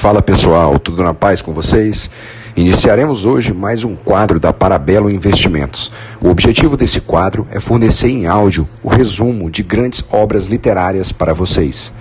Fala 0.00 0.22
pessoal, 0.22 0.78
tudo 0.78 1.04
na 1.04 1.12
paz 1.12 1.42
com 1.42 1.52
vocês? 1.52 2.10
Iniciaremos 2.56 3.26
hoje 3.26 3.52
mais 3.52 3.84
um 3.84 3.94
quadro 3.94 4.40
da 4.40 4.50
Parabelo 4.50 5.10
Investimentos. 5.10 5.92
O 6.22 6.30
objetivo 6.30 6.74
desse 6.74 7.02
quadro 7.02 7.46
é 7.50 7.60
fornecer 7.60 8.08
em 8.08 8.26
áudio 8.26 8.66
o 8.82 8.88
resumo 8.88 9.50
de 9.50 9.62
grandes 9.62 10.02
obras 10.10 10.46
literárias 10.46 11.12
para 11.12 11.34
vocês. 11.34 11.92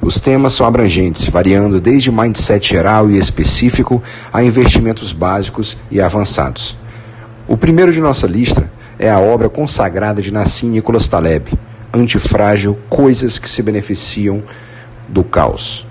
Os 0.00 0.20
temas 0.20 0.52
são 0.52 0.68
abrangentes, 0.68 1.28
variando 1.28 1.80
desde 1.80 2.12
mindset 2.12 2.68
geral 2.68 3.10
e 3.10 3.18
específico 3.18 4.00
a 4.32 4.40
investimentos 4.40 5.10
básicos 5.10 5.76
e 5.90 6.00
avançados. 6.00 6.76
O 7.48 7.56
primeiro 7.56 7.92
de 7.92 8.00
nossa 8.00 8.28
lista 8.28 8.70
é 9.00 9.10
a 9.10 9.18
obra 9.18 9.48
consagrada 9.48 10.22
de 10.22 10.32
Nassim 10.32 10.70
Nicholas 10.70 11.08
Taleb, 11.08 11.58
Antifrágil, 11.92 12.78
Coisas 12.88 13.36
que 13.36 13.50
se 13.50 13.64
Beneficiam 13.64 14.44
do 15.08 15.24
Caos. 15.24 15.87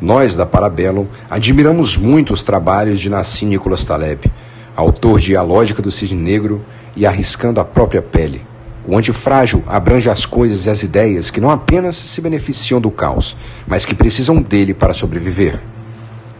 Nós, 0.00 0.36
da 0.36 0.44
Parabellum, 0.44 1.06
admiramos 1.30 1.96
muito 1.96 2.34
os 2.34 2.42
trabalhos 2.42 3.00
de 3.00 3.08
Nassim 3.08 3.46
Nicholas 3.46 3.84
Taleb, 3.84 4.30
autor 4.76 5.18
de 5.18 5.34
A 5.34 5.42
Lógica 5.42 5.80
do 5.80 5.90
Cisne 5.90 6.20
Negro 6.20 6.60
e 6.94 7.06
Arriscando 7.06 7.60
a 7.60 7.64
Própria 7.64 8.02
Pele. 8.02 8.42
O 8.86 8.96
antifrágil 8.96 9.64
abrange 9.66 10.10
as 10.10 10.26
coisas 10.26 10.66
e 10.66 10.70
as 10.70 10.82
ideias 10.82 11.30
que 11.30 11.40
não 11.40 11.50
apenas 11.50 11.96
se 11.96 12.20
beneficiam 12.20 12.80
do 12.80 12.90
caos, 12.90 13.36
mas 13.66 13.86
que 13.86 13.94
precisam 13.94 14.40
dele 14.42 14.74
para 14.74 14.92
sobreviver. 14.92 15.58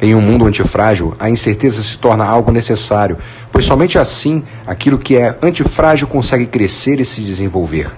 Em 0.00 0.14
um 0.14 0.20
mundo 0.20 0.44
antifrágil, 0.44 1.16
a 1.18 1.30
incerteza 1.30 1.82
se 1.82 1.98
torna 1.98 2.26
algo 2.26 2.52
necessário, 2.52 3.16
pois 3.50 3.64
somente 3.64 3.98
assim 3.98 4.44
aquilo 4.66 4.98
que 4.98 5.16
é 5.16 5.34
antifrágil 5.42 6.06
consegue 6.06 6.46
crescer 6.46 7.00
e 7.00 7.04
se 7.06 7.22
desenvolver. 7.22 7.90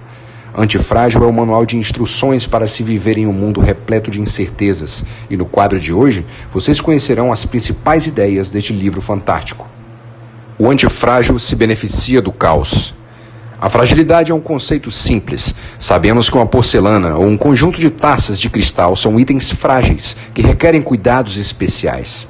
Antifrágil 0.61 1.23
é 1.23 1.27
o 1.29 1.33
manual 1.33 1.65
de 1.65 1.77
instruções 1.77 2.45
para 2.45 2.67
se 2.67 2.83
viver 2.83 3.17
em 3.17 3.29
um 3.29 3.33
mundo 3.33 3.61
repleto 3.61 4.11
de 4.11 4.21
incertezas, 4.21 5.05
e 5.31 5.37
no 5.37 5.47
quadro 5.47 5.79
de 5.79 5.93
hoje 5.93 6.27
vocês 6.51 6.81
conhecerão 6.81 7.31
as 7.31 7.45
principais 7.45 8.09
ideias 8.09 8.51
deste 8.51 8.73
livro 8.73 9.01
fantástico. 9.01 9.69
O 10.59 10.69
antifrágil 10.69 11.39
se 11.39 11.55
beneficia 11.55 12.21
do 12.21 12.33
caos. 12.33 12.93
A 13.61 13.71
fragilidade 13.71 14.33
é 14.33 14.35
um 14.35 14.41
conceito 14.41 14.91
simples. 14.91 15.55
Sabemos 15.79 16.29
que 16.29 16.37
uma 16.37 16.47
porcelana 16.47 17.15
ou 17.15 17.27
um 17.27 17.37
conjunto 17.37 17.79
de 17.79 17.89
taças 17.89 18.41
de 18.41 18.51
cristal 18.51 18.97
são 18.97 19.19
itens 19.21 19.53
frágeis 19.53 20.17
que 20.35 20.43
requerem 20.43 20.83
cuidados 20.83 21.37
especiais. 21.37 22.27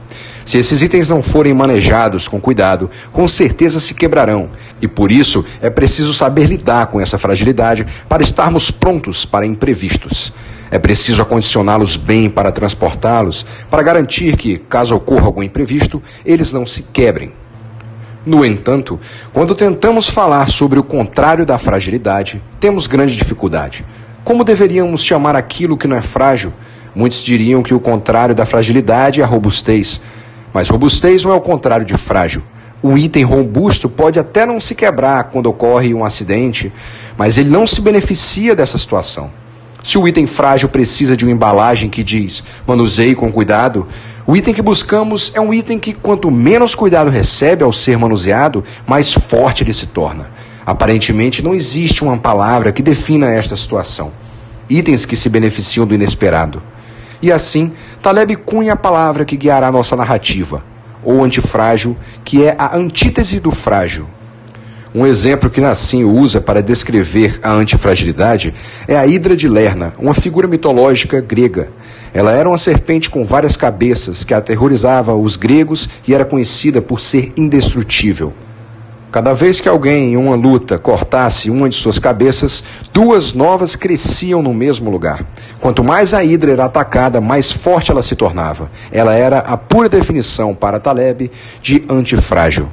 Se 0.48 0.56
esses 0.56 0.80
itens 0.80 1.10
não 1.10 1.22
forem 1.22 1.52
manejados 1.52 2.26
com 2.26 2.40
cuidado, 2.40 2.90
com 3.12 3.28
certeza 3.28 3.78
se 3.78 3.92
quebrarão. 3.92 4.48
E 4.80 4.88
por 4.88 5.12
isso 5.12 5.44
é 5.60 5.68
preciso 5.68 6.14
saber 6.14 6.46
lidar 6.46 6.86
com 6.86 6.98
essa 6.98 7.18
fragilidade 7.18 7.86
para 8.08 8.22
estarmos 8.22 8.70
prontos 8.70 9.26
para 9.26 9.44
imprevistos. 9.44 10.32
É 10.70 10.78
preciso 10.78 11.20
acondicioná-los 11.20 11.98
bem 11.98 12.30
para 12.30 12.50
transportá-los, 12.50 13.44
para 13.68 13.82
garantir 13.82 14.38
que, 14.38 14.56
caso 14.56 14.96
ocorra 14.96 15.26
algum 15.26 15.42
imprevisto, 15.42 16.02
eles 16.24 16.50
não 16.50 16.64
se 16.64 16.82
quebrem. 16.82 17.30
No 18.24 18.42
entanto, 18.42 18.98
quando 19.34 19.54
tentamos 19.54 20.08
falar 20.08 20.48
sobre 20.48 20.78
o 20.78 20.82
contrário 20.82 21.44
da 21.44 21.58
fragilidade, 21.58 22.42
temos 22.58 22.86
grande 22.86 23.18
dificuldade. 23.18 23.84
Como 24.24 24.42
deveríamos 24.42 25.04
chamar 25.04 25.36
aquilo 25.36 25.76
que 25.76 25.86
não 25.86 25.96
é 25.96 26.00
frágil? 26.00 26.54
Muitos 26.94 27.22
diriam 27.22 27.62
que 27.62 27.74
o 27.74 27.80
contrário 27.80 28.34
da 28.34 28.46
fragilidade 28.46 29.20
é 29.20 29.24
a 29.24 29.26
robustez. 29.26 30.00
Mas 30.52 30.68
robustez 30.68 31.24
não 31.24 31.32
é 31.32 31.36
o 31.36 31.40
contrário 31.40 31.84
de 31.84 31.96
frágil. 31.96 32.42
Um 32.82 32.96
item 32.96 33.24
robusto 33.24 33.88
pode 33.88 34.18
até 34.18 34.46
não 34.46 34.60
se 34.60 34.74
quebrar 34.74 35.24
quando 35.24 35.46
ocorre 35.46 35.92
um 35.92 36.04
acidente, 36.04 36.72
mas 37.16 37.36
ele 37.36 37.50
não 37.50 37.66
se 37.66 37.80
beneficia 37.80 38.54
dessa 38.54 38.78
situação. 38.78 39.30
Se 39.82 39.98
o 39.98 40.06
item 40.06 40.26
frágil 40.26 40.68
precisa 40.68 41.16
de 41.16 41.24
uma 41.24 41.32
embalagem 41.32 41.88
que 41.88 42.02
diz 42.02 42.44
manuseie 42.66 43.14
com 43.14 43.32
cuidado, 43.32 43.86
o 44.26 44.36
item 44.36 44.52
que 44.52 44.60
buscamos 44.60 45.32
é 45.34 45.40
um 45.40 45.54
item 45.54 45.78
que, 45.78 45.94
quanto 45.94 46.30
menos 46.30 46.74
cuidado 46.74 47.10
recebe 47.10 47.64
ao 47.64 47.72
ser 47.72 47.96
manuseado, 47.96 48.62
mais 48.86 49.12
forte 49.12 49.64
ele 49.64 49.72
se 49.72 49.86
torna. 49.86 50.28
Aparentemente, 50.66 51.42
não 51.42 51.54
existe 51.54 52.04
uma 52.04 52.18
palavra 52.18 52.70
que 52.70 52.82
defina 52.82 53.32
esta 53.32 53.56
situação. 53.56 54.12
Itens 54.68 55.06
que 55.06 55.16
se 55.16 55.30
beneficiam 55.30 55.86
do 55.86 55.94
inesperado. 55.94 56.62
E 57.22 57.32
assim, 57.32 57.72
Taleb 58.02 58.36
cunha 58.36 58.74
a 58.74 58.76
palavra 58.76 59.24
que 59.24 59.36
guiará 59.36 59.72
nossa 59.72 59.96
narrativa, 59.96 60.62
ou 61.02 61.24
antifrágil, 61.24 61.96
que 62.24 62.44
é 62.44 62.54
a 62.58 62.76
antítese 62.76 63.40
do 63.40 63.50
frágil. 63.50 64.06
Um 64.94 65.06
exemplo 65.06 65.50
que 65.50 65.60
Nassim 65.60 66.04
usa 66.04 66.40
para 66.40 66.62
descrever 66.62 67.38
a 67.42 67.52
antifragilidade 67.52 68.54
é 68.86 68.96
a 68.96 69.06
Hidra 69.06 69.36
de 69.36 69.48
Lerna, 69.48 69.92
uma 69.98 70.14
figura 70.14 70.48
mitológica 70.48 71.20
grega. 71.20 71.70
Ela 72.14 72.32
era 72.32 72.48
uma 72.48 72.56
serpente 72.56 73.10
com 73.10 73.24
várias 73.24 73.56
cabeças 73.56 74.24
que 74.24 74.32
aterrorizava 74.32 75.14
os 75.14 75.36
gregos 75.36 75.90
e 76.06 76.14
era 76.14 76.24
conhecida 76.24 76.80
por 76.80 77.00
ser 77.00 77.32
indestrutível. 77.36 78.32
Cada 79.10 79.32
vez 79.32 79.58
que 79.58 79.68
alguém 79.68 80.12
em 80.12 80.16
uma 80.18 80.36
luta 80.36 80.78
cortasse 80.78 81.48
uma 81.48 81.68
de 81.68 81.74
suas 81.74 81.98
cabeças, 81.98 82.62
duas 82.92 83.32
novas 83.32 83.74
cresciam 83.74 84.42
no 84.42 84.52
mesmo 84.52 84.90
lugar. 84.90 85.24
Quanto 85.60 85.82
mais 85.82 86.12
a 86.12 86.22
hidra 86.22 86.52
era 86.52 86.66
atacada, 86.66 87.18
mais 87.18 87.50
forte 87.50 87.90
ela 87.90 88.02
se 88.02 88.14
tornava. 88.14 88.70
Ela 88.92 89.14
era 89.14 89.38
a 89.38 89.56
pura 89.56 89.88
definição 89.88 90.54
para 90.54 90.78
Taleb 90.78 91.30
de 91.62 91.82
antifrágil. 91.88 92.68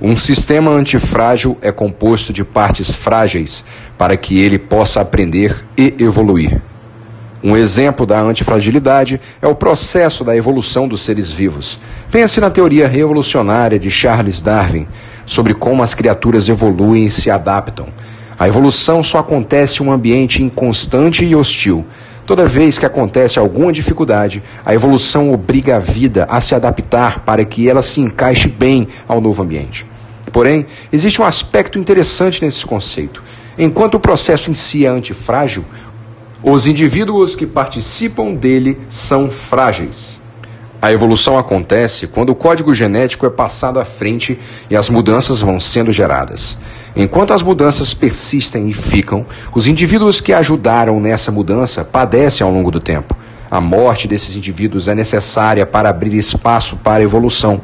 Um 0.00 0.16
sistema 0.16 0.70
antifrágil 0.70 1.56
é 1.60 1.72
composto 1.72 2.32
de 2.32 2.44
partes 2.44 2.94
frágeis 2.94 3.64
para 3.98 4.16
que 4.16 4.40
ele 4.40 4.58
possa 4.58 5.00
aprender 5.00 5.64
e 5.76 5.94
evoluir. 5.98 6.60
Um 7.42 7.56
exemplo 7.56 8.06
da 8.06 8.20
antifragilidade 8.20 9.20
é 9.40 9.48
o 9.48 9.54
processo 9.54 10.22
da 10.22 10.36
evolução 10.36 10.86
dos 10.86 11.00
seres 11.00 11.32
vivos. 11.32 11.78
Pense 12.10 12.40
na 12.40 12.50
teoria 12.50 12.86
revolucionária 12.86 13.78
de 13.80 13.90
Charles 13.90 14.40
Darwin 14.40 14.86
sobre 15.26 15.52
como 15.52 15.82
as 15.82 15.92
criaturas 15.92 16.48
evoluem 16.48 17.04
e 17.04 17.10
se 17.10 17.30
adaptam. 17.30 17.88
A 18.38 18.46
evolução 18.46 19.02
só 19.02 19.18
acontece 19.18 19.82
em 19.82 19.86
um 19.86 19.92
ambiente 19.92 20.42
inconstante 20.42 21.24
e 21.24 21.34
hostil. 21.34 21.84
Toda 22.24 22.46
vez 22.46 22.78
que 22.78 22.86
acontece 22.86 23.40
alguma 23.40 23.72
dificuldade, 23.72 24.42
a 24.64 24.72
evolução 24.72 25.32
obriga 25.32 25.76
a 25.76 25.80
vida 25.80 26.26
a 26.30 26.40
se 26.40 26.54
adaptar 26.54 27.20
para 27.20 27.44
que 27.44 27.68
ela 27.68 27.82
se 27.82 28.00
encaixe 28.00 28.48
bem 28.48 28.86
ao 29.08 29.20
novo 29.20 29.42
ambiente. 29.42 29.84
Porém, 30.32 30.66
existe 30.92 31.20
um 31.20 31.24
aspecto 31.24 31.78
interessante 31.78 32.42
nesse 32.42 32.64
conceito. 32.64 33.22
Enquanto 33.58 33.94
o 33.96 34.00
processo 34.00 34.50
em 34.50 34.54
si 34.54 34.86
é 34.86 34.88
antifrágil, 34.88 35.64
os 36.42 36.66
indivíduos 36.66 37.36
que 37.36 37.46
participam 37.46 38.34
dele 38.34 38.76
são 38.88 39.30
frágeis. 39.30 40.20
A 40.80 40.90
evolução 40.90 41.38
acontece 41.38 42.08
quando 42.08 42.30
o 42.30 42.34
código 42.34 42.74
genético 42.74 43.24
é 43.24 43.30
passado 43.30 43.78
à 43.78 43.84
frente 43.84 44.36
e 44.68 44.74
as 44.74 44.90
mudanças 44.90 45.40
vão 45.40 45.60
sendo 45.60 45.92
geradas. 45.92 46.58
Enquanto 46.96 47.32
as 47.32 47.44
mudanças 47.44 47.94
persistem 47.94 48.68
e 48.68 48.72
ficam, 48.72 49.24
os 49.54 49.68
indivíduos 49.68 50.20
que 50.20 50.32
ajudaram 50.32 51.00
nessa 51.00 51.30
mudança 51.30 51.84
padecem 51.84 52.44
ao 52.44 52.52
longo 52.52 52.72
do 52.72 52.80
tempo. 52.80 53.16
A 53.48 53.60
morte 53.60 54.08
desses 54.08 54.36
indivíduos 54.36 54.88
é 54.88 54.94
necessária 54.96 55.64
para 55.64 55.90
abrir 55.90 56.14
espaço 56.14 56.76
para 56.76 57.00
a 57.00 57.04
evolução. 57.04 57.60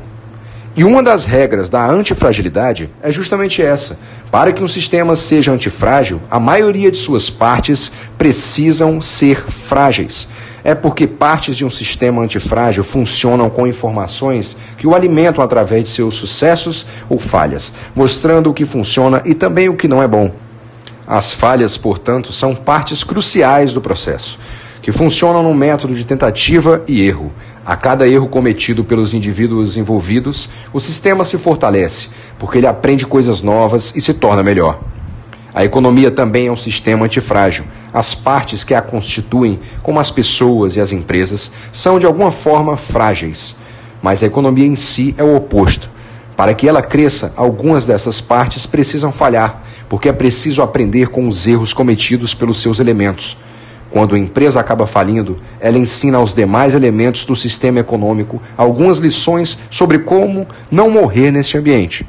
E 0.78 0.84
uma 0.84 1.02
das 1.02 1.24
regras 1.24 1.68
da 1.68 1.84
antifragilidade 1.84 2.88
é 3.02 3.10
justamente 3.10 3.60
essa. 3.60 3.98
Para 4.30 4.52
que 4.52 4.62
um 4.62 4.68
sistema 4.68 5.16
seja 5.16 5.50
antifrágil, 5.50 6.20
a 6.30 6.38
maioria 6.38 6.88
de 6.88 6.96
suas 6.96 7.28
partes 7.28 7.90
precisam 8.16 9.00
ser 9.00 9.42
frágeis. 9.50 10.28
É 10.62 10.76
porque 10.76 11.04
partes 11.04 11.56
de 11.56 11.64
um 11.64 11.70
sistema 11.70 12.22
antifrágil 12.22 12.84
funcionam 12.84 13.50
com 13.50 13.66
informações 13.66 14.56
que 14.76 14.86
o 14.86 14.94
alimentam 14.94 15.42
através 15.42 15.82
de 15.82 15.88
seus 15.88 16.14
sucessos 16.14 16.86
ou 17.08 17.18
falhas, 17.18 17.72
mostrando 17.92 18.48
o 18.48 18.54
que 18.54 18.64
funciona 18.64 19.20
e 19.24 19.34
também 19.34 19.68
o 19.68 19.74
que 19.74 19.88
não 19.88 20.00
é 20.00 20.06
bom. 20.06 20.30
As 21.04 21.32
falhas, 21.32 21.76
portanto, 21.76 22.32
são 22.32 22.54
partes 22.54 23.02
cruciais 23.02 23.74
do 23.74 23.80
processo, 23.80 24.38
que 24.80 24.92
funcionam 24.92 25.42
no 25.42 25.52
método 25.52 25.92
de 25.92 26.04
tentativa 26.04 26.84
e 26.86 27.02
erro. 27.02 27.32
A 27.68 27.76
cada 27.76 28.08
erro 28.08 28.26
cometido 28.28 28.82
pelos 28.82 29.12
indivíduos 29.12 29.76
envolvidos, 29.76 30.48
o 30.72 30.80
sistema 30.80 31.22
se 31.22 31.36
fortalece, 31.36 32.08
porque 32.38 32.56
ele 32.56 32.66
aprende 32.66 33.04
coisas 33.06 33.42
novas 33.42 33.92
e 33.94 34.00
se 34.00 34.14
torna 34.14 34.42
melhor. 34.42 34.80
A 35.52 35.66
economia 35.66 36.10
também 36.10 36.46
é 36.46 36.50
um 36.50 36.56
sistema 36.56 37.04
antifrágil. 37.04 37.66
As 37.92 38.14
partes 38.14 38.64
que 38.64 38.72
a 38.72 38.80
constituem, 38.80 39.60
como 39.82 40.00
as 40.00 40.10
pessoas 40.10 40.76
e 40.76 40.80
as 40.80 40.92
empresas, 40.92 41.52
são 41.70 41.98
de 41.98 42.06
alguma 42.06 42.32
forma 42.32 42.74
frágeis. 42.74 43.54
Mas 44.00 44.22
a 44.22 44.26
economia 44.26 44.64
em 44.64 44.74
si 44.74 45.14
é 45.18 45.22
o 45.22 45.36
oposto. 45.36 45.90
Para 46.34 46.54
que 46.54 46.66
ela 46.66 46.80
cresça, 46.80 47.34
algumas 47.36 47.84
dessas 47.84 48.18
partes 48.18 48.64
precisam 48.64 49.12
falhar, 49.12 49.62
porque 49.90 50.08
é 50.08 50.12
preciso 50.14 50.62
aprender 50.62 51.08
com 51.08 51.28
os 51.28 51.46
erros 51.46 51.74
cometidos 51.74 52.32
pelos 52.32 52.62
seus 52.62 52.80
elementos. 52.80 53.36
Quando 53.90 54.14
a 54.14 54.18
empresa 54.18 54.60
acaba 54.60 54.86
falindo, 54.86 55.38
ela 55.60 55.78
ensina 55.78 56.18
aos 56.18 56.34
demais 56.34 56.74
elementos 56.74 57.24
do 57.24 57.34
sistema 57.34 57.80
econômico 57.80 58.40
algumas 58.56 58.98
lições 58.98 59.58
sobre 59.70 60.00
como 60.00 60.46
não 60.70 60.90
morrer 60.90 61.30
neste 61.30 61.56
ambiente. 61.56 62.06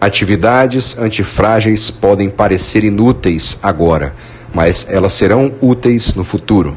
Atividades 0.00 0.98
antifrágeis 0.98 1.90
podem 1.90 2.30
parecer 2.30 2.82
inúteis 2.82 3.58
agora, 3.62 4.14
mas 4.52 4.86
elas 4.88 5.12
serão 5.12 5.52
úteis 5.60 6.14
no 6.14 6.24
futuro. 6.24 6.76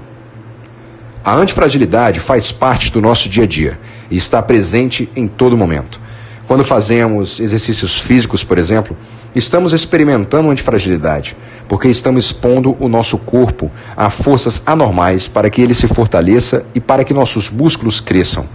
A 1.23 1.33
antifragilidade 1.33 2.19
faz 2.19 2.51
parte 2.51 2.91
do 2.91 2.99
nosso 2.99 3.29
dia 3.29 3.45
a 3.45 3.47
dia 3.47 3.79
e 4.11 4.17
está 4.17 4.41
presente 4.41 5.09
em 5.15 5.25
todo 5.25 5.57
momento. 5.57 5.99
Quando 6.45 6.65
fazemos 6.65 7.39
exercícios 7.39 7.97
físicos, 7.97 8.43
por 8.43 8.57
exemplo, 8.57 8.95
estamos 9.33 9.71
experimentando 9.71 10.49
antifragilidade, 10.49 11.37
porque 11.73 11.87
estamos 11.87 12.25
expondo 12.25 12.77
o 12.79 12.87
nosso 12.87 13.17
corpo 13.17 13.71
a 13.97 14.07
forças 14.11 14.61
anormais 14.63 15.27
para 15.27 15.49
que 15.49 15.59
ele 15.59 15.73
se 15.73 15.87
fortaleça 15.87 16.63
e 16.75 16.79
para 16.79 17.03
que 17.03 17.15
nossos 17.15 17.49
músculos 17.49 17.99
cresçam. 17.99 18.45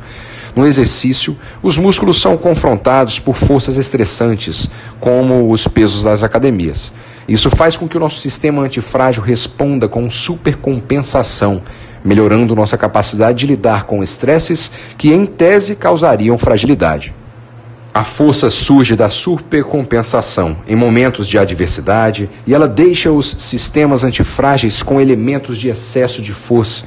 No 0.54 0.64
exercício, 0.64 1.36
os 1.60 1.76
músculos 1.76 2.20
são 2.20 2.36
confrontados 2.36 3.18
por 3.18 3.34
forças 3.34 3.76
estressantes, 3.76 4.70
como 5.00 5.50
os 5.50 5.66
pesos 5.66 6.04
das 6.04 6.22
academias. 6.22 6.92
Isso 7.26 7.50
faz 7.50 7.76
com 7.76 7.88
que 7.88 7.96
o 7.96 8.00
nosso 8.00 8.20
sistema 8.20 8.62
antifrágil 8.62 9.24
responda 9.24 9.88
com 9.88 10.08
supercompensação, 10.08 11.60
melhorando 12.04 12.54
nossa 12.54 12.78
capacidade 12.78 13.38
de 13.38 13.48
lidar 13.48 13.82
com 13.82 14.00
estresses 14.00 14.70
que, 14.96 15.12
em 15.12 15.26
tese, 15.26 15.74
causariam 15.74 16.38
fragilidade. 16.38 17.17
A 17.92 18.04
força 18.04 18.50
surge 18.50 18.94
da 18.94 19.08
supercompensação 19.08 20.58
em 20.68 20.76
momentos 20.76 21.26
de 21.26 21.38
adversidade 21.38 22.28
e 22.46 22.54
ela 22.54 22.68
deixa 22.68 23.10
os 23.10 23.34
sistemas 23.38 24.04
antifrágeis 24.04 24.82
com 24.82 25.00
elementos 25.00 25.58
de 25.58 25.68
excesso 25.68 26.20
de 26.20 26.32
força, 26.32 26.84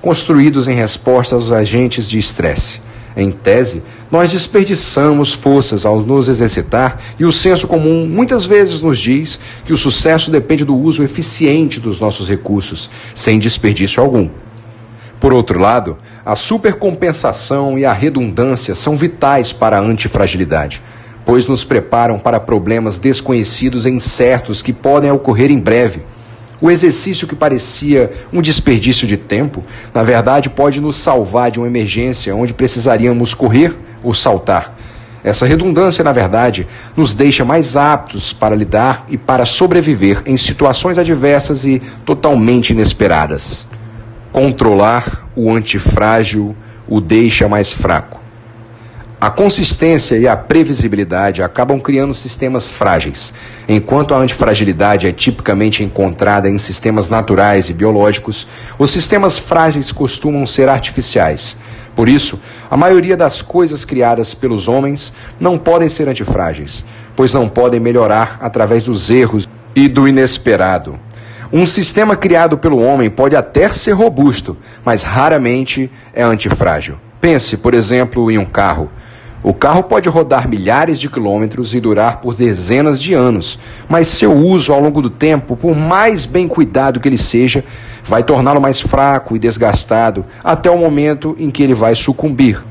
construídos 0.00 0.66
em 0.66 0.74
resposta 0.74 1.34
aos 1.34 1.52
agentes 1.52 2.08
de 2.08 2.18
estresse. 2.18 2.82
Em 3.16 3.30
tese, 3.30 3.82
nós 4.10 4.30
desperdiçamos 4.30 5.32
forças 5.32 5.86
ao 5.86 6.00
nos 6.00 6.28
exercitar 6.28 6.98
e 7.18 7.24
o 7.24 7.32
senso 7.32 7.66
comum 7.68 8.06
muitas 8.08 8.44
vezes 8.44 8.82
nos 8.82 8.98
diz 8.98 9.38
que 9.64 9.72
o 9.72 9.76
sucesso 9.76 10.30
depende 10.30 10.64
do 10.64 10.76
uso 10.76 11.02
eficiente 11.02 11.78
dos 11.78 12.00
nossos 12.00 12.28
recursos, 12.28 12.90
sem 13.14 13.38
desperdício 13.38 14.02
algum. 14.02 14.28
Por 15.20 15.32
outro 15.32 15.60
lado, 15.60 15.98
a 16.24 16.34
supercompensação 16.34 17.78
e 17.78 17.84
a 17.84 17.92
redundância 17.92 18.74
são 18.74 18.96
vitais 18.96 19.52
para 19.52 19.76
a 19.76 19.80
antifragilidade, 19.80 20.82
pois 21.24 21.46
nos 21.46 21.62
preparam 21.62 22.18
para 22.18 22.40
problemas 22.40 22.98
desconhecidos 22.98 23.86
e 23.86 23.90
incertos 23.90 24.62
que 24.62 24.72
podem 24.72 25.10
ocorrer 25.12 25.50
em 25.50 25.60
breve 25.60 26.02
o 26.60 26.70
exercício 26.70 27.26
que 27.26 27.34
parecia 27.34 28.12
um 28.32 28.42
desperdício 28.42 29.06
de 29.06 29.16
tempo, 29.16 29.64
na 29.94 30.02
verdade 30.02 30.50
pode 30.50 30.80
nos 30.80 30.96
salvar 30.96 31.50
de 31.50 31.58
uma 31.58 31.66
emergência 31.66 32.36
onde 32.36 32.52
precisaríamos 32.52 33.32
correr 33.32 33.74
ou 34.02 34.12
saltar. 34.12 34.76
Essa 35.24 35.46
redundância, 35.46 36.02
na 36.02 36.12
verdade, 36.12 36.66
nos 36.96 37.14
deixa 37.14 37.44
mais 37.44 37.76
aptos 37.76 38.32
para 38.32 38.56
lidar 38.56 39.04
e 39.08 39.18
para 39.18 39.44
sobreviver 39.44 40.22
em 40.24 40.36
situações 40.36 40.98
adversas 40.98 41.64
e 41.64 41.80
totalmente 42.04 42.70
inesperadas. 42.70 43.68
Controlar 44.32 45.26
o 45.34 45.50
antifrágil 45.52 46.54
o 46.88 47.00
deixa 47.00 47.48
mais 47.48 47.72
fraco. 47.72 48.20
A 49.20 49.28
consistência 49.28 50.16
e 50.16 50.26
a 50.26 50.34
previsibilidade 50.34 51.42
acabam 51.42 51.78
criando 51.78 52.14
sistemas 52.14 52.70
frágeis, 52.70 53.34
enquanto 53.68 54.14
a 54.14 54.18
antifragilidade 54.18 55.06
é 55.06 55.12
tipicamente 55.12 55.84
encontrada 55.84 56.48
em 56.48 56.56
sistemas 56.56 57.10
naturais 57.10 57.68
e 57.68 57.74
biológicos, 57.74 58.46
os 58.78 58.90
sistemas 58.90 59.38
frágeis 59.38 59.92
costumam 59.92 60.46
ser 60.46 60.70
artificiais. 60.70 61.58
Por 61.94 62.08
isso, 62.08 62.40
a 62.70 62.78
maioria 62.78 63.14
das 63.14 63.42
coisas 63.42 63.84
criadas 63.84 64.32
pelos 64.32 64.68
homens 64.68 65.12
não 65.38 65.58
podem 65.58 65.90
ser 65.90 66.08
antifrágeis, 66.08 66.86
pois 67.14 67.34
não 67.34 67.46
podem 67.46 67.78
melhorar 67.78 68.38
através 68.40 68.84
dos 68.84 69.10
erros 69.10 69.46
e 69.74 69.86
do 69.86 70.08
inesperado. 70.08 70.98
Um 71.52 71.66
sistema 71.66 72.14
criado 72.14 72.56
pelo 72.56 72.80
homem 72.80 73.10
pode 73.10 73.34
até 73.34 73.68
ser 73.68 73.90
robusto, 73.90 74.56
mas 74.84 75.02
raramente 75.02 75.90
é 76.14 76.22
antifrágil. 76.22 76.96
Pense, 77.20 77.56
por 77.56 77.74
exemplo, 77.74 78.30
em 78.30 78.38
um 78.38 78.44
carro. 78.44 78.88
O 79.42 79.52
carro 79.52 79.82
pode 79.82 80.08
rodar 80.08 80.48
milhares 80.48 81.00
de 81.00 81.08
quilômetros 81.08 81.74
e 81.74 81.80
durar 81.80 82.20
por 82.20 82.36
dezenas 82.36 83.00
de 83.00 83.14
anos, 83.14 83.58
mas 83.88 84.06
seu 84.06 84.32
uso 84.32 84.72
ao 84.72 84.80
longo 84.80 85.02
do 85.02 85.10
tempo, 85.10 85.56
por 85.56 85.74
mais 85.74 86.24
bem 86.24 86.46
cuidado 86.46 87.00
que 87.00 87.08
ele 87.08 87.18
seja, 87.18 87.64
vai 88.04 88.22
torná-lo 88.22 88.60
mais 88.60 88.80
fraco 88.80 89.34
e 89.34 89.38
desgastado 89.38 90.24
até 90.44 90.70
o 90.70 90.78
momento 90.78 91.34
em 91.36 91.50
que 91.50 91.64
ele 91.64 91.74
vai 91.74 91.96
sucumbir. 91.96 92.62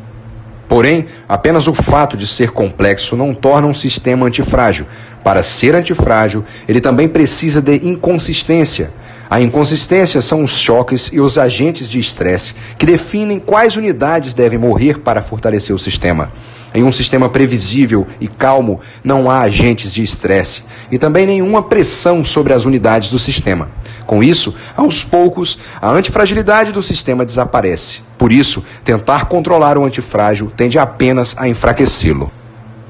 Porém, 0.70 1.08
apenas 1.28 1.68
o 1.68 1.74
fato 1.74 2.16
de 2.16 2.28
ser 2.28 2.52
complexo 2.52 3.18
não 3.18 3.34
torna 3.34 3.68
um 3.68 3.74
sistema 3.74 4.28
antifrágil. 4.28 4.86
Para 5.24 5.42
ser 5.42 5.74
antifrágil, 5.74 6.46
ele 6.68 6.80
também 6.80 7.08
precisa 7.08 7.60
de 7.60 7.88
inconsistência. 7.88 8.92
A 9.28 9.42
inconsistência 9.42 10.22
são 10.22 10.44
os 10.44 10.52
choques 10.52 11.10
e 11.12 11.20
os 11.20 11.40
agentes 11.40 11.90
de 11.90 12.00
estresse 12.00 12.54
que 12.78 12.86
definem 12.86 13.40
quais 13.40 13.78
unidades 13.78 14.36
devem 14.36 14.60
morrer 14.60 15.00
para 15.00 15.24
fortalecer 15.24 15.76
o 15.76 15.80
sistema. 15.80 16.32
Em 16.74 16.84
um 16.84 16.92
sistema 16.92 17.30
previsível 17.30 18.06
e 18.22 18.28
calmo, 18.28 18.80
não 19.04 19.30
há 19.30 19.40
agentes 19.40 19.92
de 19.92 20.04
estresse 20.04 20.64
e 20.92 21.00
também 21.00 21.26
nenhuma 21.26 21.64
pressão 21.64 22.24
sobre 22.24 22.54
as 22.54 22.66
unidades 22.66 23.10
do 23.10 23.18
sistema. 23.18 23.70
Com 24.06 24.24
isso, 24.24 24.54
aos 24.78 25.04
poucos, 25.04 25.58
a 25.82 25.90
antifragilidade 25.90 26.72
do 26.72 26.84
sistema 26.84 27.26
desaparece. 27.26 28.09
Por 28.20 28.34
isso, 28.34 28.66
tentar 28.84 29.26
controlar 29.26 29.78
o 29.78 29.86
antifrágil 29.86 30.52
tende 30.56 30.78
apenas 30.78 31.36
a 31.40 31.48
enfraquecê-lo. 31.48 32.30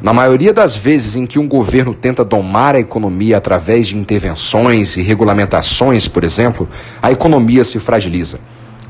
Na 0.02 0.12
maioria 0.12 0.52
das 0.52 0.76
vezes 0.76 1.16
em 1.16 1.28
que 1.28 1.38
um 1.38 1.48
governo 1.48 1.94
tenta 1.94 2.26
domar 2.26 2.74
a 2.74 2.80
economia 2.80 3.38
através 3.38 3.90
de 3.90 3.96
intervenções 3.96 4.98
e 4.98 5.04
regulamentações, 5.04 6.08
por 6.08 6.24
exemplo, 6.24 6.68
a 7.00 7.12
economia 7.12 7.64
se 7.64 7.80
fragiliza. 7.80 8.40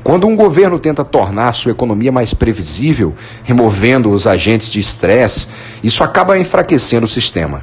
Quando 0.02 0.26
um 0.26 0.34
governo 0.34 0.78
tenta 0.78 1.04
tornar 1.04 1.52
sua 1.52 1.72
economia 1.72 2.10
mais 2.10 2.32
previsível, 2.32 3.14
removendo 3.44 4.10
os 4.10 4.26
agentes 4.26 4.70
de 4.70 4.80
estresse, 4.80 5.46
isso 5.84 6.02
acaba 6.02 6.38
enfraquecendo 6.38 7.04
o 7.04 7.08
sistema. 7.08 7.62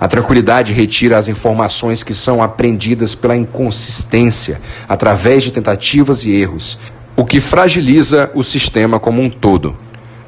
A 0.00 0.08
tranquilidade 0.08 0.72
retira 0.72 1.18
as 1.18 1.28
informações 1.28 2.02
que 2.02 2.14
são 2.14 2.42
aprendidas 2.42 3.14
pela 3.14 3.36
inconsistência, 3.36 4.60
através 4.88 5.42
de 5.42 5.50
tentativas 5.50 6.24
e 6.24 6.32
erros, 6.32 6.78
o 7.16 7.24
que 7.24 7.40
fragiliza 7.40 8.30
o 8.34 8.44
sistema 8.44 9.00
como 9.00 9.22
um 9.22 9.30
todo. 9.30 9.76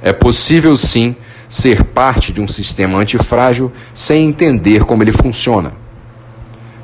É 0.02 0.12
possível, 0.12 0.76
sim, 0.76 1.14
ser 1.48 1.84
parte 1.84 2.32
de 2.32 2.40
um 2.40 2.48
sistema 2.48 2.98
antifrágil 2.98 3.70
sem 3.92 4.26
entender 4.26 4.84
como 4.84 5.02
ele 5.02 5.12
funciona. 5.12 5.72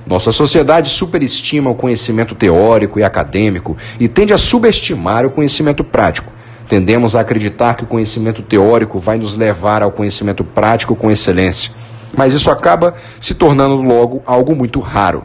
Nossa 0.07 0.31
sociedade 0.31 0.91
superestima 0.91 1.71
o 1.71 1.75
conhecimento 1.75 2.35
teórico 2.35 2.99
e 2.99 3.03
acadêmico 3.03 3.77
e 3.99 4.07
tende 4.07 4.35
a 4.35 4.39
subestimar 4.39 5.25
o 5.25 5.31
conhecimento 5.31 5.83
prático. 5.83 6.31
Tendemos 6.69 7.17
a 7.17 7.21
acreditar 7.21 7.75
que 7.75 7.85
o 7.85 7.87
conhecimento 7.87 8.43
teórico 8.43 8.99
vai 8.99 9.17
nos 9.17 9.37
levar 9.37 9.83
ao 9.83 9.91
conhecimento 9.91 10.45
prático 10.45 10.95
com 10.95 11.11
excelência, 11.11 11.73
mas 12.17 12.35
isso 12.35 12.51
acaba 12.51 12.95
se 13.19 13.35
tornando 13.35 13.77
logo 13.77 14.23
algo 14.27 14.55
muito 14.55 14.81
raro. 14.81 15.25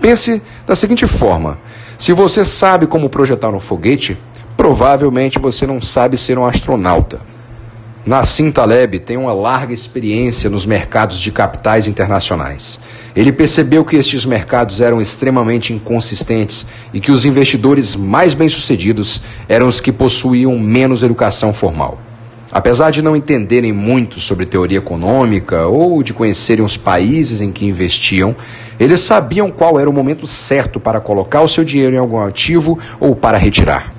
Pense 0.00 0.42
da 0.66 0.74
seguinte 0.74 1.06
forma: 1.06 1.58
se 2.00 2.14
você 2.14 2.46
sabe 2.46 2.86
como 2.86 3.10
projetar 3.10 3.50
um 3.50 3.60
foguete, 3.60 4.16
provavelmente 4.56 5.38
você 5.38 5.66
não 5.66 5.82
sabe 5.82 6.16
ser 6.16 6.38
um 6.38 6.46
astronauta. 6.46 7.20
Nassim 8.06 8.50
Taleb 8.50 9.00
tem 9.00 9.18
uma 9.18 9.34
larga 9.34 9.74
experiência 9.74 10.48
nos 10.48 10.64
mercados 10.64 11.20
de 11.20 11.30
capitais 11.30 11.86
internacionais. 11.86 12.80
Ele 13.14 13.30
percebeu 13.30 13.84
que 13.84 13.96
estes 13.96 14.24
mercados 14.24 14.80
eram 14.80 14.98
extremamente 14.98 15.74
inconsistentes 15.74 16.64
e 16.94 17.00
que 17.00 17.12
os 17.12 17.26
investidores 17.26 17.94
mais 17.94 18.32
bem-sucedidos 18.32 19.20
eram 19.46 19.68
os 19.68 19.78
que 19.78 19.92
possuíam 19.92 20.58
menos 20.58 21.02
educação 21.02 21.52
formal. 21.52 21.98
Apesar 22.52 22.90
de 22.90 23.00
não 23.00 23.14
entenderem 23.14 23.72
muito 23.72 24.20
sobre 24.20 24.44
teoria 24.44 24.78
econômica 24.78 25.66
ou 25.66 26.02
de 26.02 26.12
conhecerem 26.12 26.64
os 26.64 26.76
países 26.76 27.40
em 27.40 27.52
que 27.52 27.64
investiam, 27.64 28.34
eles 28.78 29.00
sabiam 29.00 29.52
qual 29.52 29.78
era 29.78 29.88
o 29.88 29.92
momento 29.92 30.26
certo 30.26 30.80
para 30.80 31.00
colocar 31.00 31.42
o 31.42 31.48
seu 31.48 31.62
dinheiro 31.62 31.94
em 31.94 31.98
algum 31.98 32.18
ativo 32.18 32.76
ou 32.98 33.14
para 33.14 33.38
retirar. 33.38 33.94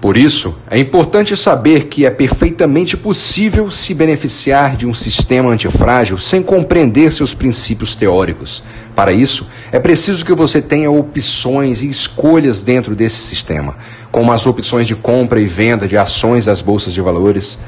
Por 0.00 0.16
isso, 0.16 0.56
é 0.68 0.80
importante 0.80 1.36
saber 1.36 1.84
que 1.84 2.04
é 2.04 2.10
perfeitamente 2.10 2.96
possível 2.96 3.70
se 3.70 3.94
beneficiar 3.94 4.76
de 4.76 4.84
um 4.84 4.92
sistema 4.92 5.50
antifrágil 5.50 6.18
sem 6.18 6.42
compreender 6.42 7.12
seus 7.12 7.34
princípios 7.34 7.94
teóricos. 7.94 8.64
Para 8.96 9.12
isso, 9.12 9.46
é 9.70 9.78
preciso 9.78 10.24
que 10.24 10.34
você 10.34 10.60
tenha 10.60 10.90
opções 10.90 11.82
e 11.82 11.88
escolhas 11.88 12.64
dentro 12.64 12.96
desse 12.96 13.18
sistema, 13.18 13.76
como 14.10 14.32
as 14.32 14.44
opções 14.44 14.88
de 14.88 14.96
compra 14.96 15.40
e 15.40 15.46
venda 15.46 15.86
de 15.86 15.96
ações 15.96 16.46
das 16.46 16.60
bolsas 16.60 16.92
de 16.92 17.00
valores. 17.00 17.60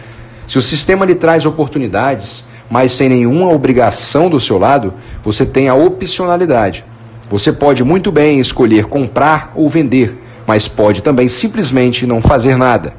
Se 0.46 0.58
o 0.58 0.62
sistema 0.62 1.04
lhe 1.04 1.14
traz 1.14 1.46
oportunidades, 1.46 2.46
mas 2.70 2.92
sem 2.92 3.08
nenhuma 3.08 3.50
obrigação 3.50 4.28
do 4.28 4.40
seu 4.40 4.58
lado, 4.58 4.94
você 5.22 5.44
tem 5.44 5.68
a 5.68 5.74
opcionalidade. 5.74 6.84
Você 7.30 7.52
pode 7.52 7.82
muito 7.82 8.12
bem 8.12 8.40
escolher 8.40 8.84
comprar 8.84 9.52
ou 9.54 9.68
vender 9.68 10.18
mas 10.46 10.68
pode 10.68 11.02
também 11.02 11.28
simplesmente 11.28 12.06
não 12.06 12.20
fazer 12.20 12.56
nada. 12.56 12.94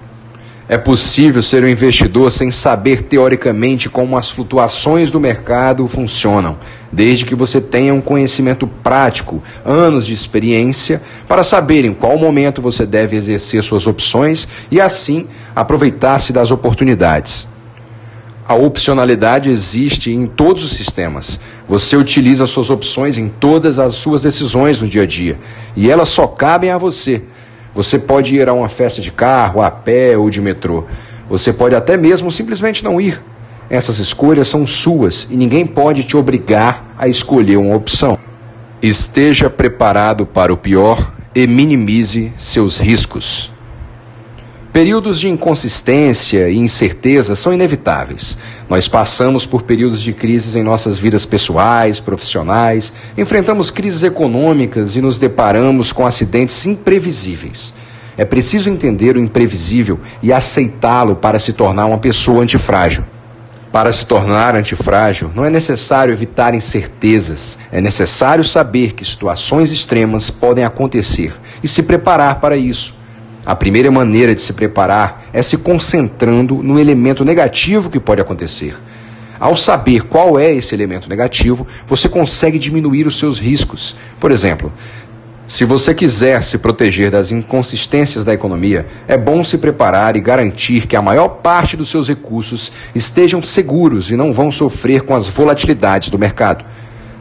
É 0.67 0.79
possível 0.79 1.43
ser 1.43 1.63
um 1.63 1.67
investidor 1.67 2.31
sem 2.31 2.49
saber 2.49 3.03
teoricamente 3.03 3.87
como 3.87 4.17
as 4.17 4.31
flutuações 4.31 5.11
do 5.11 5.19
mercado 5.19 5.87
funcionam, 5.87 6.57
desde 6.91 7.23
que 7.23 7.35
você 7.35 7.61
tenha 7.61 7.93
um 7.93 8.01
conhecimento 8.01 8.65
prático, 8.65 9.43
anos 9.63 10.07
de 10.07 10.13
experiência, 10.13 11.03
para 11.27 11.43
saber 11.43 11.85
em 11.85 11.93
qual 11.93 12.17
momento 12.17 12.63
você 12.63 12.83
deve 12.83 13.15
exercer 13.15 13.61
suas 13.61 13.85
opções 13.85 14.47
e 14.71 14.81
assim 14.81 15.27
aproveitar-se 15.55 16.33
das 16.33 16.49
oportunidades. 16.49 17.47
A 18.47 18.55
opcionalidade 18.55 19.51
existe 19.51 20.11
em 20.11 20.25
todos 20.25 20.63
os 20.63 20.71
sistemas. 20.71 21.39
Você 21.69 21.95
utiliza 21.95 22.47
suas 22.47 22.71
opções 22.71 23.19
em 23.19 23.29
todas 23.29 23.77
as 23.77 23.93
suas 23.93 24.23
decisões 24.23 24.81
no 24.81 24.87
dia 24.87 25.03
a 25.03 25.07
dia 25.07 25.37
e 25.75 25.91
elas 25.91 26.09
só 26.09 26.25
cabem 26.25 26.71
a 26.71 26.77
você. 26.77 27.21
Você 27.75 27.99
pode 27.99 28.33
ir 28.33 28.47
a 28.47 28.53
uma 28.53 28.69
festa 28.69 29.01
de 29.01 29.11
carro, 29.11 29.61
a 29.61 29.69
pé 29.69 30.17
ou 30.17 30.29
de 30.29 30.41
metrô. 30.41 30.85
Você 31.29 31.51
pode 31.51 31.75
até 31.75 31.97
mesmo 31.97 32.31
simplesmente 32.31 32.81
não 32.81 33.01
ir. 33.01 33.21
Essas 33.69 33.99
escolhas 33.99 34.47
são 34.47 34.65
suas 34.65 35.27
e 35.29 35.35
ninguém 35.35 35.65
pode 35.65 36.03
te 36.05 36.15
obrigar 36.15 36.85
a 36.97 37.09
escolher 37.09 37.57
uma 37.57 37.75
opção. 37.75 38.17
Esteja 38.81 39.49
preparado 39.49 40.25
para 40.25 40.53
o 40.53 40.57
pior 40.57 41.11
e 41.35 41.45
minimize 41.45 42.31
seus 42.37 42.77
riscos. 42.77 43.51
Períodos 44.75 45.21
de 45.21 45.29
inconsistência 45.29 46.49
e 46.49 46.57
incerteza 46.57 47.33
são 47.33 47.53
inevitáveis. 47.53 48.37
Nós 48.69 48.89
passamos 48.89 49.45
por 49.45 49.61
períodos 49.61 50.01
de 50.01 50.11
crises 50.11 50.53
em 50.53 50.63
nossas 50.63 50.99
vidas 50.99 51.25
pessoais, 51.25 52.01
profissionais, 52.01 52.91
enfrentamos 53.17 53.71
crises 53.71 54.03
econômicas 54.03 54.97
e 54.97 55.01
nos 55.01 55.17
deparamos 55.17 55.93
com 55.93 56.05
acidentes 56.05 56.65
imprevisíveis. 56.65 57.73
É 58.17 58.25
preciso 58.25 58.69
entender 58.69 59.15
o 59.15 59.19
imprevisível 59.21 59.97
e 60.21 60.33
aceitá-lo 60.33 61.15
para 61.15 61.39
se 61.39 61.53
tornar 61.53 61.85
uma 61.85 61.97
pessoa 61.97 62.43
antifrágil. 62.43 63.05
Para 63.71 63.93
se 63.93 64.05
tornar 64.05 64.57
antifrágil, 64.57 65.31
não 65.33 65.45
é 65.45 65.49
necessário 65.49 66.11
evitar 66.11 66.53
incertezas, 66.53 67.57
é 67.71 67.79
necessário 67.79 68.43
saber 68.43 68.91
que 68.91 69.05
situações 69.05 69.71
extremas 69.71 70.29
podem 70.29 70.65
acontecer 70.65 71.31
e 71.63 71.67
se 71.69 71.81
preparar 71.81 72.41
para 72.41 72.57
isso. 72.57 72.94
A 73.45 73.55
primeira 73.55 73.91
maneira 73.91 74.33
de 74.33 74.41
se 74.41 74.53
preparar 74.53 75.23
é 75.31 75.41
se 75.41 75.57
concentrando 75.57 76.63
no 76.63 76.79
elemento 76.79 77.23
negativo 77.23 77.91
que 77.91 77.99
pode 77.99 78.19
acontecer. 78.19 78.75
Ao 79.39 79.55
saber 79.55 80.03
qual 80.03 80.39
é 80.39 80.51
esse 80.51 80.73
elemento 80.73 81.07
negativo, 81.07 81.67
você 81.85 82.09
consegue 82.09 82.57
diminuir 82.57 83.05
os 83.05 83.19
seus 83.19 83.37
riscos. 83.37 83.95
Por 84.19 84.31
exemplo, 84.31 84.73
se 85.47 85.63
você 85.63 85.93
quiser 85.93 86.41
se 86.41 86.57
proteger 86.57 87.11
das 87.11 87.31
inconsistências 87.31 88.23
da 88.23 88.33
economia, 88.33 88.87
é 89.07 89.15
bom 89.15 89.43
se 89.43 89.59
preparar 89.59 90.15
e 90.15 90.21
garantir 90.21 90.87
que 90.87 90.95
a 90.95 91.01
maior 91.01 91.27
parte 91.27 91.77
dos 91.77 91.89
seus 91.89 92.07
recursos 92.07 92.71
estejam 92.95 93.43
seguros 93.43 94.09
e 94.09 94.15
não 94.15 94.33
vão 94.33 94.51
sofrer 94.51 95.01
com 95.03 95.13
as 95.13 95.27
volatilidades 95.27 96.09
do 96.09 96.17
mercado. 96.17 96.65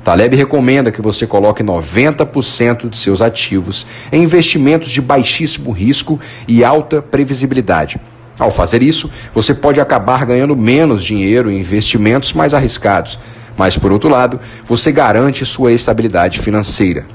Taleb 0.04 0.36
recomenda 0.36 0.92
que 0.92 1.00
você 1.00 1.26
coloque 1.26 1.64
90% 1.64 2.90
de 2.90 2.96
seus 2.98 3.22
ativos 3.22 3.86
em 4.12 4.22
investimentos 4.22 4.90
de 4.90 5.00
baixíssimo 5.00 5.70
risco 5.70 6.20
e 6.46 6.62
alta 6.62 7.00
previsibilidade. 7.00 7.98
Ao 8.38 8.50
fazer 8.50 8.82
isso, 8.82 9.10
você 9.32 9.54
pode 9.54 9.80
acabar 9.80 10.26
ganhando 10.26 10.54
menos 10.54 11.02
dinheiro 11.02 11.50
em 11.50 11.58
investimentos 11.58 12.34
mais 12.34 12.52
arriscados, 12.52 13.18
mas 13.56 13.78
por 13.78 13.90
outro 13.92 14.10
lado, 14.10 14.38
você 14.66 14.92
garante 14.92 15.46
sua 15.46 15.72
estabilidade 15.72 16.38
financeira. 16.38 17.06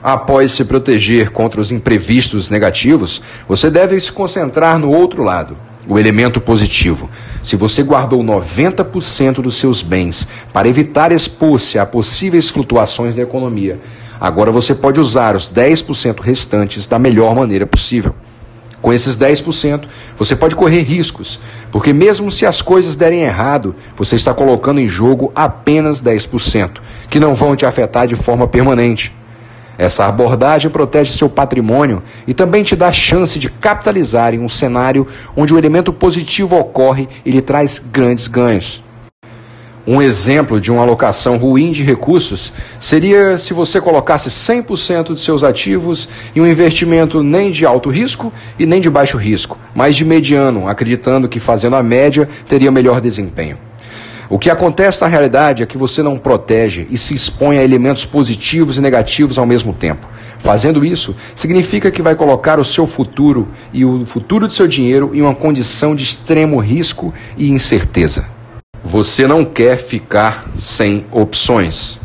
Após 0.00 0.52
se 0.52 0.64
proteger 0.64 1.30
contra 1.30 1.60
os 1.60 1.72
imprevistos 1.72 2.48
negativos, 2.48 3.20
você 3.48 3.68
deve 3.68 3.98
se 3.98 4.12
concentrar 4.12 4.78
no 4.78 4.92
outro 4.92 5.24
lado 5.24 5.56
o 5.88 5.98
elemento 5.98 6.40
positivo. 6.40 7.08
Se 7.42 7.56
você 7.56 7.82
guardou 7.82 8.22
90% 8.22 9.40
dos 9.40 9.56
seus 9.56 9.82
bens 9.82 10.28
para 10.52 10.68
evitar 10.68 11.10
expor-se 11.10 11.78
a 11.78 11.86
possíveis 11.86 12.50
flutuações 12.50 13.16
da 13.16 13.22
economia, 13.22 13.80
agora 14.20 14.52
você 14.52 14.74
pode 14.74 15.00
usar 15.00 15.34
os 15.34 15.50
10% 15.50 16.20
restantes 16.20 16.86
da 16.86 16.98
melhor 16.98 17.34
maneira 17.34 17.66
possível. 17.66 18.14
Com 18.80 18.92
esses 18.92 19.18
10%, 19.18 19.84
você 20.16 20.36
pode 20.36 20.54
correr 20.54 20.82
riscos, 20.82 21.40
porque 21.72 21.92
mesmo 21.92 22.30
se 22.30 22.46
as 22.46 22.62
coisas 22.62 22.94
derem 22.94 23.22
errado, 23.22 23.74
você 23.96 24.14
está 24.14 24.32
colocando 24.32 24.80
em 24.80 24.86
jogo 24.86 25.32
apenas 25.34 26.00
10%, 26.00 26.78
que 27.10 27.18
não 27.18 27.34
vão 27.34 27.56
te 27.56 27.66
afetar 27.66 28.06
de 28.06 28.14
forma 28.14 28.46
permanente. 28.46 29.17
Essa 29.78 30.06
abordagem 30.06 30.68
protege 30.70 31.12
seu 31.12 31.30
patrimônio 31.30 32.02
e 32.26 32.34
também 32.34 32.64
te 32.64 32.74
dá 32.74 32.92
chance 32.92 33.38
de 33.38 33.48
capitalizar 33.48 34.34
em 34.34 34.40
um 34.40 34.48
cenário 34.48 35.06
onde 35.36 35.54
o 35.54 35.58
elemento 35.58 35.92
positivo 35.92 36.58
ocorre 36.58 37.08
e 37.24 37.30
lhe 37.30 37.40
traz 37.40 37.78
grandes 37.78 38.26
ganhos. 38.26 38.82
Um 39.86 40.02
exemplo 40.02 40.60
de 40.60 40.70
uma 40.70 40.82
alocação 40.82 41.38
ruim 41.38 41.70
de 41.70 41.82
recursos 41.82 42.52
seria 42.78 43.38
se 43.38 43.54
você 43.54 43.80
colocasse 43.80 44.28
100% 44.28 45.14
de 45.14 45.20
seus 45.20 45.42
ativos 45.42 46.08
em 46.36 46.42
um 46.42 46.46
investimento 46.46 47.22
nem 47.22 47.50
de 47.50 47.64
alto 47.64 47.88
risco 47.88 48.30
e 48.58 48.66
nem 48.66 48.82
de 48.82 48.90
baixo 48.90 49.16
risco, 49.16 49.56
mas 49.74 49.96
de 49.96 50.04
mediano, 50.04 50.68
acreditando 50.68 51.26
que 51.26 51.40
fazendo 51.40 51.76
a 51.76 51.82
média 51.82 52.28
teria 52.46 52.70
melhor 52.70 53.00
desempenho. 53.00 53.67
O 54.30 54.38
que 54.38 54.50
acontece 54.50 55.00
na 55.00 55.06
realidade 55.06 55.62
é 55.62 55.66
que 55.66 55.78
você 55.78 56.02
não 56.02 56.18
protege 56.18 56.86
e 56.90 56.98
se 56.98 57.14
expõe 57.14 57.56
a 57.56 57.64
elementos 57.64 58.04
positivos 58.04 58.76
e 58.76 58.80
negativos 58.80 59.38
ao 59.38 59.46
mesmo 59.46 59.72
tempo. 59.72 60.06
Fazendo 60.38 60.84
isso, 60.84 61.16
significa 61.34 61.90
que 61.90 62.02
vai 62.02 62.14
colocar 62.14 62.60
o 62.60 62.64
seu 62.64 62.86
futuro 62.86 63.48
e 63.72 63.86
o 63.86 64.04
futuro 64.04 64.46
do 64.46 64.52
seu 64.52 64.68
dinheiro 64.68 65.12
em 65.14 65.22
uma 65.22 65.34
condição 65.34 65.96
de 65.96 66.02
extremo 66.02 66.58
risco 66.58 67.12
e 67.38 67.48
incerteza. 67.48 68.26
Você 68.84 69.26
não 69.26 69.46
quer 69.46 69.78
ficar 69.78 70.50
sem 70.54 71.06
opções. 71.10 71.98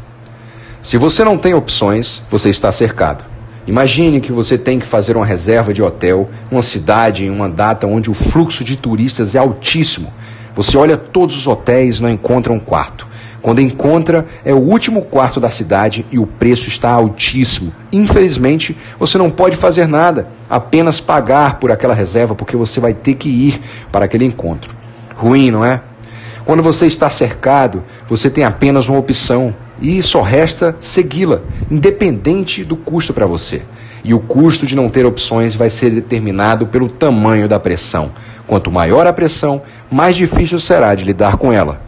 Se 0.82 0.98
você 0.98 1.26
não 1.26 1.38
tem 1.38 1.54
opções, 1.54 2.22
você 2.32 2.50
está 2.50 2.72
cercado. 2.72 3.26
Imagine 3.68 4.22
que 4.22 4.32
você 4.32 4.58
tem 4.58 4.80
que 4.80 4.86
fazer 4.86 5.16
uma 5.18 5.26
reserva 5.26 5.74
de 5.74 5.84
hotel, 5.84 6.30
uma 6.50 6.62
cidade 6.62 7.26
em 7.26 7.30
uma 7.30 7.50
data 7.50 7.86
onde 7.86 8.10
o 8.10 8.14
fluxo 8.14 8.64
de 8.64 8.78
turistas 8.78 9.36
é 9.36 9.40
altíssimo 9.40 10.12
você 10.56 10.78
olha 10.78 10.98
todos 10.98 11.36
os 11.36 11.48
hotéis 11.48 12.00
não 12.00 12.10
encontra 12.10 12.54
um 12.54 12.60
quarto. 12.60 13.08
Quando 13.42 13.60
encontra, 13.60 14.26
é 14.46 14.54
o 14.54 14.58
último 14.58 15.02
quarto 15.02 15.38
da 15.38 15.50
cidade 15.50 16.06
e 16.10 16.18
o 16.18 16.26
preço 16.26 16.70
está 16.70 16.92
altíssimo. 16.92 17.74
Infelizmente, 17.92 18.76
você 18.98 19.18
não 19.18 19.30
pode 19.30 19.58
fazer 19.58 19.86
nada, 19.86 20.30
apenas 20.50 21.02
pagar 21.02 21.60
por 21.60 21.70
aquela 21.70 21.94
reserva, 21.94 22.34
porque 22.34 22.56
você 22.56 22.80
vai 22.80 22.94
ter 22.94 23.16
que 23.16 23.28
ir 23.28 23.60
para 23.92 24.06
aquele 24.06 24.24
encontro. 24.24 24.74
Ruim, 25.18 25.52
não 25.52 25.66
é? 25.66 25.82
Quando 26.46 26.64
você 26.64 26.86
está 26.86 27.10
cercado, 27.10 27.84
você 28.08 28.30
tem 28.30 28.46
apenas 28.46 28.88
uma 28.88 29.00
opção 29.00 29.54
e 29.82 30.02
só 30.02 30.22
resta 30.22 30.76
segui-la, 30.80 31.42
independente 31.70 32.64
do 32.64 32.78
custo 32.78 33.14
para 33.14 33.26
você. 33.26 33.62
E 34.06 34.14
o 34.14 34.20
custo 34.20 34.66
de 34.66 34.76
não 34.76 34.90
ter 34.90 35.06
opções 35.06 35.56
vai 35.56 35.70
ser 35.70 35.90
determinado 35.90 36.68
pelo 36.68 36.88
tamanho 36.88 37.48
da 37.48 37.60
pressão. 37.60 38.12
Quanto 38.48 38.72
maior 38.72 39.08
a 39.08 39.14
pressão, 39.14 39.62
mais 39.90 40.16
difícil 40.16 40.60
será 40.60 40.94
de 40.96 41.06
lidar 41.06 41.38
com 41.38 41.52
ela. 41.52 41.82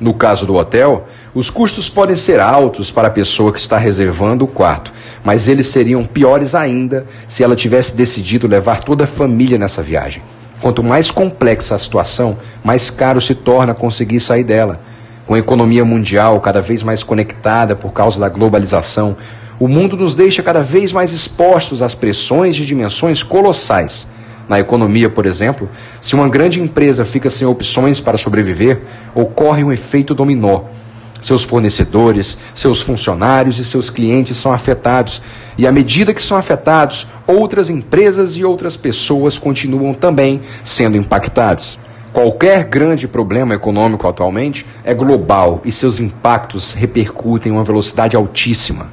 No 0.00 0.12
caso 0.12 0.44
do 0.44 0.56
hotel, 0.56 1.06
os 1.32 1.48
custos 1.48 1.88
podem 1.88 2.16
ser 2.16 2.40
altos 2.40 2.90
para 2.90 3.08
a 3.08 3.10
pessoa 3.10 3.52
que 3.52 3.60
está 3.60 3.78
reservando 3.78 4.44
o 4.44 4.48
quarto, 4.48 4.92
mas 5.24 5.46
eles 5.46 5.68
seriam 5.68 6.04
piores 6.04 6.54
ainda 6.54 7.06
se 7.28 7.44
ela 7.44 7.54
tivesse 7.54 7.96
decidido 7.96 8.48
levar 8.48 8.80
toda 8.80 9.04
a 9.04 9.06
família 9.06 9.56
nessa 9.56 9.82
viagem. 9.82 10.22
Quanto 10.60 10.82
mais 10.82 11.10
complexa 11.10 11.74
a 11.74 11.78
situação, 11.78 12.36
mais 12.64 12.90
caro 12.90 13.20
se 13.20 13.34
torna 13.34 13.74
conseguir 13.74 14.20
sair 14.20 14.44
dela. 14.44 14.80
Com 15.26 15.34
a 15.34 15.38
economia 15.38 15.84
mundial 15.84 16.40
cada 16.40 16.60
vez 16.60 16.82
mais 16.82 17.02
conectada 17.02 17.76
por 17.76 17.92
causa 17.92 18.20
da 18.20 18.28
globalização, 18.28 19.16
o 19.58 19.68
mundo 19.68 19.96
nos 19.96 20.16
deixa 20.16 20.42
cada 20.42 20.62
vez 20.62 20.92
mais 20.92 21.12
expostos 21.12 21.80
às 21.80 21.94
pressões 21.94 22.56
de 22.56 22.66
dimensões 22.66 23.22
colossais. 23.22 24.08
Na 24.48 24.58
economia, 24.58 25.08
por 25.08 25.26
exemplo, 25.26 25.68
se 26.00 26.14
uma 26.14 26.28
grande 26.28 26.60
empresa 26.60 27.04
fica 27.04 27.30
sem 27.30 27.46
opções 27.46 28.00
para 28.00 28.18
sobreviver, 28.18 28.80
ocorre 29.14 29.62
um 29.64 29.72
efeito 29.72 30.14
dominó. 30.14 30.62
Seus 31.20 31.44
fornecedores, 31.44 32.36
seus 32.54 32.82
funcionários 32.82 33.58
e 33.58 33.64
seus 33.64 33.88
clientes 33.88 34.36
são 34.36 34.52
afetados, 34.52 35.22
e 35.56 35.66
à 35.66 35.72
medida 35.72 36.12
que 36.12 36.20
são 36.20 36.36
afetados, 36.36 37.06
outras 37.26 37.70
empresas 37.70 38.36
e 38.36 38.44
outras 38.44 38.76
pessoas 38.76 39.38
continuam 39.38 39.94
também 39.94 40.40
sendo 40.64 40.96
impactados. 40.96 41.78
Qualquer 42.12 42.64
grande 42.64 43.08
problema 43.08 43.54
econômico 43.54 44.06
atualmente 44.06 44.66
é 44.84 44.92
global 44.92 45.62
e 45.64 45.72
seus 45.72 45.98
impactos 45.98 46.74
repercutem 46.74 47.50
em 47.50 47.54
uma 47.54 47.64
velocidade 47.64 48.16
altíssima. 48.16 48.90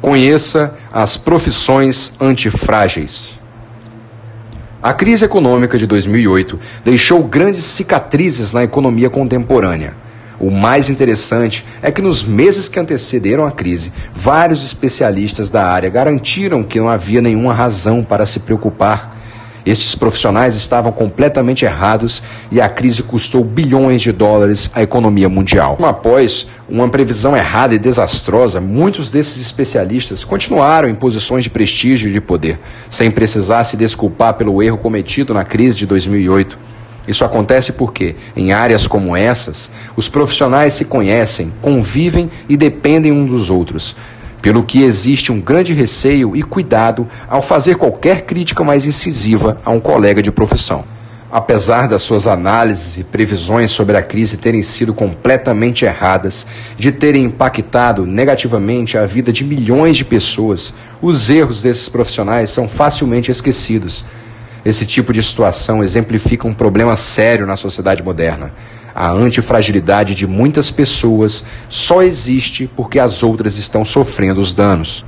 Conheça 0.00 0.74
as 0.92 1.16
profissões 1.16 2.12
antifrágeis. 2.20 3.41
A 4.82 4.92
crise 4.92 5.24
econômica 5.24 5.78
de 5.78 5.86
2008 5.86 6.58
deixou 6.84 7.22
grandes 7.22 7.62
cicatrizes 7.62 8.52
na 8.52 8.64
economia 8.64 9.08
contemporânea. 9.08 9.94
O 10.40 10.50
mais 10.50 10.90
interessante 10.90 11.64
é 11.80 11.92
que 11.92 12.02
nos 12.02 12.24
meses 12.24 12.68
que 12.68 12.80
antecederam 12.80 13.46
a 13.46 13.52
crise, 13.52 13.92
vários 14.12 14.64
especialistas 14.64 15.48
da 15.48 15.64
área 15.64 15.88
garantiram 15.88 16.64
que 16.64 16.80
não 16.80 16.88
havia 16.88 17.22
nenhuma 17.22 17.54
razão 17.54 18.02
para 18.02 18.26
se 18.26 18.40
preocupar. 18.40 19.11
Estes 19.64 19.94
profissionais 19.94 20.56
estavam 20.56 20.90
completamente 20.90 21.64
errados 21.64 22.22
e 22.50 22.60
a 22.60 22.68
crise 22.68 23.02
custou 23.02 23.44
bilhões 23.44 24.02
de 24.02 24.10
dólares 24.10 24.70
à 24.74 24.82
economia 24.82 25.28
mundial. 25.28 25.78
Após 25.82 26.48
uma 26.68 26.88
previsão 26.88 27.36
errada 27.36 27.74
e 27.74 27.78
desastrosa, 27.78 28.60
muitos 28.60 29.10
desses 29.10 29.40
especialistas 29.40 30.24
continuaram 30.24 30.88
em 30.88 30.94
posições 30.94 31.44
de 31.44 31.50
prestígio 31.50 32.08
e 32.08 32.12
de 32.12 32.20
poder, 32.20 32.58
sem 32.90 33.10
precisar 33.10 33.62
se 33.64 33.76
desculpar 33.76 34.34
pelo 34.34 34.60
erro 34.62 34.78
cometido 34.78 35.32
na 35.32 35.44
crise 35.44 35.78
de 35.78 35.86
2008. 35.86 36.58
Isso 37.06 37.24
acontece 37.24 37.72
porque, 37.72 38.16
em 38.36 38.52
áreas 38.52 38.86
como 38.86 39.16
essas, 39.16 39.70
os 39.96 40.08
profissionais 40.08 40.74
se 40.74 40.84
conhecem, 40.84 41.52
convivem 41.60 42.30
e 42.48 42.56
dependem 42.56 43.12
uns 43.12 43.28
dos 43.28 43.50
outros 43.50 43.94
pelo 44.42 44.64
que 44.64 44.82
existe 44.82 45.30
um 45.30 45.40
grande 45.40 45.72
receio 45.72 46.36
e 46.36 46.42
cuidado 46.42 47.08
ao 47.28 47.40
fazer 47.40 47.76
qualquer 47.76 48.22
crítica 48.22 48.64
mais 48.64 48.84
incisiva 48.84 49.56
a 49.64 49.70
um 49.70 49.78
colega 49.78 50.20
de 50.20 50.32
profissão. 50.32 50.84
Apesar 51.30 51.88
das 51.88 52.02
suas 52.02 52.26
análises 52.26 52.98
e 52.98 53.04
previsões 53.04 53.70
sobre 53.70 53.96
a 53.96 54.02
crise 54.02 54.36
terem 54.36 54.62
sido 54.62 54.92
completamente 54.92 55.84
erradas, 55.84 56.46
de 56.76 56.92
terem 56.92 57.24
impactado 57.24 58.04
negativamente 58.04 58.98
a 58.98 59.06
vida 59.06 59.32
de 59.32 59.42
milhões 59.42 59.96
de 59.96 60.04
pessoas, 60.04 60.74
os 61.00 61.30
erros 61.30 61.62
desses 61.62 61.88
profissionais 61.88 62.50
são 62.50 62.68
facilmente 62.68 63.30
esquecidos. 63.30 64.04
Esse 64.62 64.84
tipo 64.84 65.12
de 65.12 65.22
situação 65.22 65.82
exemplifica 65.82 66.46
um 66.46 66.52
problema 66.52 66.96
sério 66.96 67.46
na 67.46 67.56
sociedade 67.56 68.02
moderna 68.02 68.52
a 68.94 69.10
antifragilidade 69.10 70.14
de 70.14 70.26
muitas 70.26 70.70
pessoas 70.70 71.44
só 71.68 72.02
existe 72.02 72.70
porque 72.76 72.98
as 72.98 73.22
outras 73.22 73.56
estão 73.56 73.84
sofrendo 73.84 74.40
os 74.40 74.52
danos. 74.52 75.04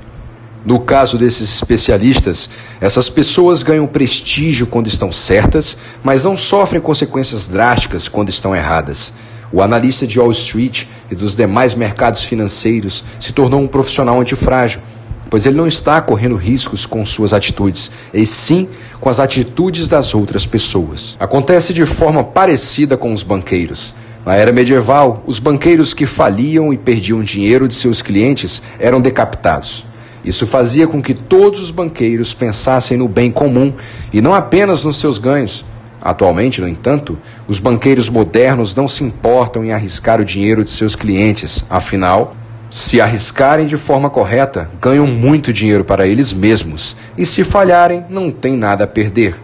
No 0.64 0.80
caso 0.80 1.18
desses 1.18 1.54
especialistas, 1.54 2.48
essas 2.80 3.10
pessoas 3.10 3.62
ganham 3.62 3.86
prestígio 3.86 4.66
quando 4.66 4.86
estão 4.86 5.12
certas, 5.12 5.76
mas 6.02 6.24
não 6.24 6.36
sofrem 6.36 6.80
consequências 6.80 7.46
drásticas 7.46 8.08
quando 8.08 8.30
estão 8.30 8.56
erradas. 8.56 9.12
O 9.52 9.60
analista 9.60 10.06
de 10.06 10.18
Wall 10.18 10.32
Street 10.32 10.86
e 11.10 11.14
dos 11.14 11.36
demais 11.36 11.74
mercados 11.74 12.24
financeiros 12.24 13.04
se 13.20 13.32
tornou 13.32 13.60
um 13.60 13.68
profissional 13.68 14.18
antifrágil 14.18 14.80
pois 15.28 15.46
ele 15.46 15.56
não 15.56 15.66
está 15.66 16.00
correndo 16.00 16.36
riscos 16.36 16.86
com 16.86 17.04
suas 17.04 17.32
atitudes, 17.32 17.90
e 18.12 18.24
sim 18.26 18.68
com 19.00 19.08
as 19.08 19.20
atitudes 19.20 19.88
das 19.88 20.14
outras 20.14 20.46
pessoas. 20.46 21.16
Acontece 21.18 21.72
de 21.72 21.84
forma 21.84 22.22
parecida 22.22 22.96
com 22.96 23.12
os 23.12 23.22
banqueiros. 23.22 23.94
Na 24.24 24.34
era 24.34 24.52
medieval, 24.52 25.22
os 25.26 25.38
banqueiros 25.38 25.92
que 25.92 26.06
faliam 26.06 26.72
e 26.72 26.78
perdiam 26.78 27.22
dinheiro 27.22 27.68
de 27.68 27.74
seus 27.74 28.00
clientes 28.00 28.62
eram 28.78 29.00
decapitados. 29.00 29.84
Isso 30.24 30.46
fazia 30.46 30.86
com 30.86 31.02
que 31.02 31.12
todos 31.12 31.60
os 31.60 31.70
banqueiros 31.70 32.32
pensassem 32.32 32.96
no 32.96 33.06
bem 33.06 33.30
comum 33.30 33.74
e 34.12 34.22
não 34.22 34.32
apenas 34.32 34.82
nos 34.82 34.96
seus 34.96 35.18
ganhos. 35.18 35.64
Atualmente, 36.00 36.60
no 36.60 36.68
entanto, 36.68 37.18
os 37.46 37.58
banqueiros 37.58 38.08
modernos 38.08 38.74
não 38.74 38.88
se 38.88 39.04
importam 39.04 39.64
em 39.64 39.72
arriscar 39.72 40.20
o 40.20 40.24
dinheiro 40.24 40.64
de 40.64 40.70
seus 40.70 40.96
clientes, 40.96 41.64
afinal, 41.68 42.34
se 42.74 43.00
arriscarem 43.00 43.68
de 43.68 43.76
forma 43.76 44.10
correta, 44.10 44.68
ganham 44.80 45.06
muito 45.06 45.52
dinheiro 45.52 45.84
para 45.84 46.08
eles 46.08 46.32
mesmos, 46.32 46.96
e 47.16 47.24
se 47.24 47.44
falharem, 47.44 48.04
não 48.10 48.32
têm 48.32 48.56
nada 48.56 48.82
a 48.82 48.86
perder. 48.88 49.36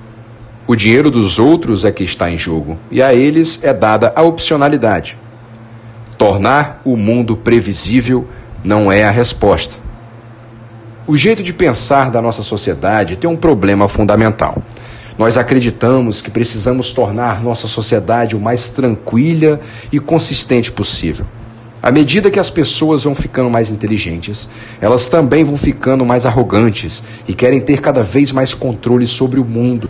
O 0.67 0.75
dinheiro 0.75 1.13
dos 1.13 1.39
outros 1.39 1.85
é 1.85 1.93
que 1.93 2.03
está 2.03 2.29
em 2.29 2.37
jogo, 2.37 2.77
e 2.91 3.01
a 3.01 3.15
eles 3.15 3.61
é 3.63 3.73
dada 3.73 4.13
a 4.17 4.23
opcionalidade. 4.23 5.17
Tornar 6.19 6.83
o 6.85 6.97
mundo 6.97 7.37
previsível 7.37 8.27
não 8.65 8.91
é 8.91 9.05
a 9.05 9.13
resposta. 9.13 9.77
O 11.07 11.17
jeito 11.17 11.41
de 11.41 11.53
pensar 11.53 12.11
da 12.11 12.21
nossa 12.21 12.43
sociedade 12.43 13.15
tem 13.15 13.31
um 13.31 13.37
problema 13.37 13.87
fundamental. 13.87 14.61
Nós 15.17 15.39
acreditamos 15.39 16.21
que 16.21 16.33
precisamos 16.33 16.93
tornar 16.93 17.41
nossa 17.41 17.69
sociedade 17.69 18.35
o 18.35 18.41
mais 18.41 18.71
tranquila 18.71 19.61
e 19.93 20.01
consistente 20.01 20.73
possível. 20.73 21.25
À 21.83 21.91
medida 21.91 22.31
que 22.31 22.39
as 22.39 22.51
pessoas 22.51 23.05
vão 23.05 23.15
ficando 23.15 23.49
mais 23.49 23.71
inteligentes, 23.71 24.51
elas 24.81 25.09
também 25.09 25.45
vão 25.45 25.57
ficando 25.57 26.05
mais 26.05 26.27
arrogantes 26.27 27.03
e 27.27 27.33
querem 27.33 27.61
ter 27.61 27.81
cada 27.81 28.03
vez 28.03 28.33
mais 28.33 28.53
controle 28.53 29.07
sobre 29.07 29.41
o 29.41 29.45
mundo. 29.45 29.89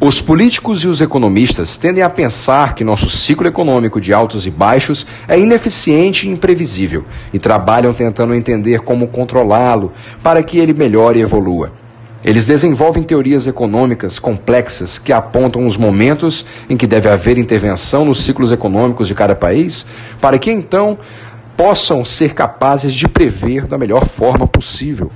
Os 0.00 0.20
políticos 0.20 0.82
e 0.82 0.88
os 0.88 1.00
economistas 1.00 1.76
tendem 1.76 2.02
a 2.02 2.10
pensar 2.10 2.74
que 2.74 2.82
nosso 2.82 3.08
ciclo 3.10 3.46
econômico 3.46 4.00
de 4.00 4.12
altos 4.12 4.46
e 4.46 4.50
baixos 4.50 5.06
é 5.28 5.38
ineficiente 5.38 6.26
e 6.26 6.30
imprevisível 6.30 7.04
e 7.32 7.38
trabalham 7.38 7.92
tentando 7.92 8.34
entender 8.34 8.80
como 8.80 9.06
controlá-lo 9.06 9.92
para 10.22 10.42
que 10.42 10.58
ele 10.58 10.72
melhore 10.72 11.18
e 11.18 11.22
evolua. 11.22 11.79
Eles 12.22 12.46
desenvolvem 12.46 13.02
teorias 13.02 13.46
econômicas 13.46 14.18
complexas 14.18 14.98
que 14.98 15.12
apontam 15.12 15.66
os 15.66 15.76
momentos 15.76 16.44
em 16.68 16.76
que 16.76 16.86
deve 16.86 17.08
haver 17.08 17.38
intervenção 17.38 18.04
nos 18.04 18.18
ciclos 18.18 18.52
econômicos 18.52 19.08
de 19.08 19.14
cada 19.14 19.34
país, 19.34 19.86
para 20.20 20.38
que 20.38 20.50
então 20.50 20.98
possam 21.56 22.04
ser 22.04 22.34
capazes 22.34 22.92
de 22.92 23.08
prever 23.08 23.66
da 23.66 23.78
melhor 23.78 24.06
forma 24.06 24.46
possível. 24.46 25.10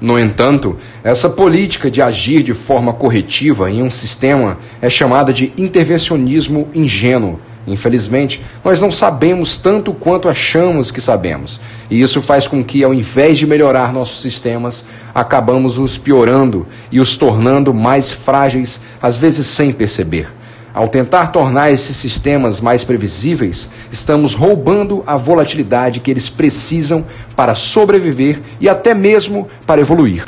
No 0.00 0.18
entanto, 0.18 0.78
essa 1.04 1.28
política 1.28 1.90
de 1.90 2.00
agir 2.00 2.42
de 2.42 2.54
forma 2.54 2.92
corretiva 2.92 3.70
em 3.70 3.82
um 3.82 3.90
sistema 3.90 4.58
é 4.80 4.88
chamada 4.88 5.32
de 5.32 5.52
intervencionismo 5.58 6.68
ingênuo 6.74 7.38
Infelizmente, 7.70 8.44
nós 8.64 8.80
não 8.80 8.90
sabemos 8.90 9.56
tanto 9.56 9.94
quanto 9.94 10.28
achamos 10.28 10.90
que 10.90 11.00
sabemos. 11.00 11.60
E 11.88 12.00
isso 12.00 12.20
faz 12.20 12.48
com 12.48 12.64
que, 12.64 12.82
ao 12.82 12.92
invés 12.92 13.38
de 13.38 13.46
melhorar 13.46 13.92
nossos 13.92 14.20
sistemas, 14.20 14.84
acabamos 15.14 15.78
os 15.78 15.96
piorando 15.96 16.66
e 16.90 16.98
os 16.98 17.16
tornando 17.16 17.72
mais 17.72 18.10
frágeis, 18.10 18.80
às 19.00 19.16
vezes 19.16 19.46
sem 19.46 19.72
perceber. 19.72 20.28
Ao 20.74 20.88
tentar 20.88 21.28
tornar 21.28 21.70
esses 21.70 21.96
sistemas 21.96 22.60
mais 22.60 22.82
previsíveis, 22.82 23.68
estamos 23.90 24.34
roubando 24.34 25.04
a 25.06 25.16
volatilidade 25.16 26.00
que 26.00 26.10
eles 26.10 26.28
precisam 26.28 27.06
para 27.36 27.54
sobreviver 27.54 28.40
e 28.60 28.68
até 28.68 28.94
mesmo 28.94 29.48
para 29.64 29.80
evoluir. 29.80 30.26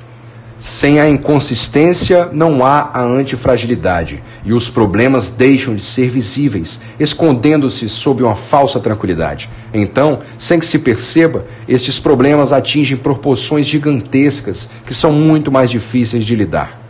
Sem 0.62 1.00
a 1.00 1.08
inconsistência 1.08 2.28
não 2.30 2.64
há 2.64 2.88
a 2.94 3.02
antifragilidade 3.02 4.22
e 4.44 4.52
os 4.52 4.68
problemas 4.68 5.32
deixam 5.32 5.74
de 5.74 5.82
ser 5.82 6.08
visíveis, 6.08 6.80
escondendo-se 7.00 7.88
sob 7.88 8.22
uma 8.22 8.36
falsa 8.36 8.78
tranquilidade. 8.78 9.50
Então, 9.74 10.20
sem 10.38 10.60
que 10.60 10.66
se 10.66 10.78
perceba, 10.78 11.44
estes 11.66 11.98
problemas 11.98 12.52
atingem 12.52 12.96
proporções 12.96 13.66
gigantescas 13.66 14.68
que 14.86 14.94
são 14.94 15.10
muito 15.10 15.50
mais 15.50 15.68
difíceis 15.68 16.24
de 16.24 16.36
lidar. 16.36 16.80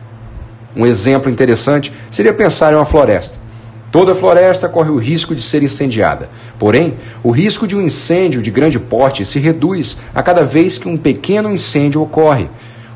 Um 0.76 0.84
exemplo 0.84 1.32
interessante 1.32 1.94
seria 2.10 2.34
pensar 2.34 2.74
em 2.74 2.76
uma 2.76 2.84
floresta. 2.84 3.40
Toda 3.90 4.14
floresta 4.14 4.70
corre 4.70 4.88
o 4.90 4.98
risco 4.98 5.34
de 5.34 5.40
ser 5.40 5.62
incendiada. 5.62 6.30
Porém, 6.58 6.94
o 7.22 7.30
risco 7.30 7.66
de 7.66 7.76
um 7.76 7.80
incêndio 7.82 8.40
de 8.40 8.50
grande 8.50 8.78
porte 8.78 9.22
se 9.22 9.38
reduz 9.38 9.98
a 10.14 10.22
cada 10.22 10.42
vez 10.42 10.78
que 10.78 10.88
um 10.88 10.96
pequeno 10.96 11.50
incêndio 11.50 12.00
ocorre. 12.00 12.48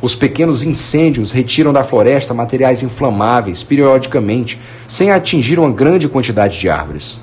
Os 0.06 0.14
pequenos 0.14 0.62
incêndios 0.62 1.32
retiram 1.32 1.72
da 1.72 1.82
floresta 1.82 2.32
materiais 2.32 2.80
inflamáveis 2.80 3.64
periodicamente, 3.64 4.56
sem 4.86 5.10
atingir 5.10 5.58
uma 5.58 5.68
grande 5.68 6.08
quantidade 6.08 6.60
de 6.60 6.68
árvores. 6.68 7.20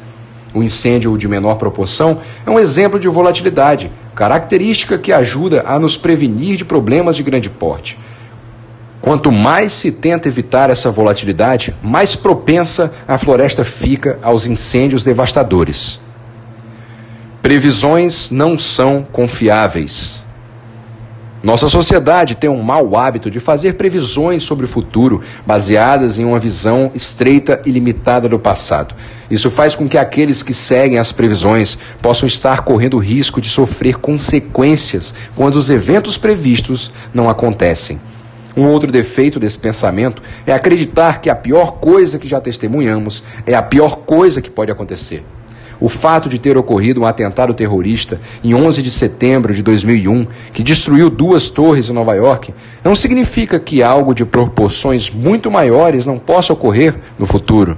O 0.54 0.62
incêndio 0.62 1.18
de 1.18 1.26
menor 1.26 1.56
proporção 1.56 2.20
é 2.46 2.52
um 2.52 2.60
exemplo 2.60 3.00
de 3.00 3.08
volatilidade, 3.08 3.90
característica 4.14 4.98
que 4.98 5.14
ajuda 5.14 5.64
a 5.66 5.80
nos 5.80 5.96
prevenir 5.96 6.58
de 6.58 6.66
problemas 6.66 7.16
de 7.16 7.24
grande 7.24 7.50
porte. 7.50 7.98
Quanto 9.00 9.32
mais 9.32 9.72
se 9.72 9.90
tenta 9.90 10.28
evitar 10.28 10.70
essa 10.70 10.92
volatilidade, 10.92 11.74
mais 11.82 12.18
propensa 12.18 12.92
a 13.08 13.18
floresta 13.18 13.64
fica 13.64 14.20
aos 14.22 14.46
incêndios 14.46 15.06
devastadores. 15.06 16.02
Previsões 17.42 18.30
não 18.30 18.58
são 18.58 19.08
confiáveis. 19.10 20.22
Nossa 21.44 21.68
sociedade 21.68 22.36
tem 22.36 22.50
um 22.50 22.62
mau 22.62 22.96
hábito 22.96 23.30
de 23.30 23.38
fazer 23.38 23.74
previsões 23.74 24.44
sobre 24.44 24.64
o 24.64 24.68
futuro 24.68 25.22
baseadas 25.46 26.18
em 26.18 26.24
uma 26.24 26.40
visão 26.40 26.90
estreita 26.96 27.62
e 27.66 27.70
limitada 27.70 28.30
do 28.30 28.40
passado. 28.40 28.96
Isso 29.30 29.52
faz 29.52 29.76
com 29.76 29.90
que 29.90 29.98
aqueles 29.98 30.42
que 30.42 30.54
seguem 30.54 30.98
as 30.98 31.12
previsões 31.12 31.78
possam 32.02 32.28
estar 32.28 32.62
correndo 32.62 32.98
risco 32.98 33.42
de 33.42 33.50
sofrer 33.50 33.98
consequências 33.98 35.14
quando 35.36 35.56
os 35.56 35.70
eventos 35.70 36.18
previstos 36.18 36.90
não 37.14 37.30
acontecem. 37.30 38.00
Um 38.56 38.68
outro 38.68 38.90
defeito 38.90 39.38
desse 39.38 39.60
pensamento 39.60 40.24
é 40.48 40.54
acreditar 40.54 41.20
que 41.20 41.30
a 41.30 41.36
pior 41.36 41.74
coisa 41.74 42.18
que 42.18 42.28
já 42.28 42.40
testemunhamos 42.40 43.22
é 43.46 43.54
a 43.54 43.62
pior 43.62 43.98
coisa 43.98 44.42
que 44.42 44.50
pode 44.50 44.72
acontecer. 44.72 45.26
O 45.84 45.90
fato 45.90 46.30
de 46.30 46.40
ter 46.40 46.58
ocorrido 46.58 47.02
um 47.02 47.06
atentado 47.06 47.54
terrorista 47.54 48.18
em 48.42 48.56
11 48.56 48.82
de 48.82 48.90
setembro 48.90 49.54
de 49.54 49.62
2001, 49.62 50.26
que 50.54 50.64
destruiu 50.64 51.10
duas 51.10 51.50
torres 51.50 51.90
em 51.90 51.94
Nova 51.94 52.14
York, 52.14 52.54
não 52.82 52.96
significa 52.96 53.60
que 53.60 53.84
algo 53.84 54.16
de 54.16 54.24
proporções 54.24 55.10
muito 55.10 55.52
maiores 55.52 56.06
não 56.06 56.18
possa 56.18 56.54
ocorrer 56.54 56.96
no 57.20 57.26
futuro. 57.26 57.78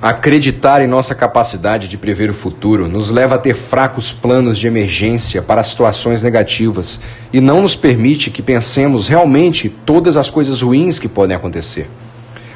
Acreditar 0.00 0.80
em 0.80 0.86
nossa 0.86 1.14
capacidade 1.14 1.88
de 1.88 1.98
prever 1.98 2.30
o 2.30 2.34
futuro 2.34 2.88
nos 2.88 3.10
leva 3.10 3.34
a 3.34 3.38
ter 3.38 3.54
fracos 3.54 4.12
planos 4.12 4.58
de 4.58 4.66
emergência 4.66 5.42
para 5.42 5.62
situações 5.62 6.22
negativas 6.22 7.00
e 7.34 7.38
não 7.38 7.60
nos 7.60 7.76
permite 7.76 8.30
que 8.30 8.40
pensemos 8.40 9.08
realmente 9.08 9.68
todas 9.68 10.16
as 10.16 10.30
coisas 10.30 10.62
ruins 10.62 10.98
que 10.98 11.06
podem 11.06 11.36
acontecer. 11.36 11.86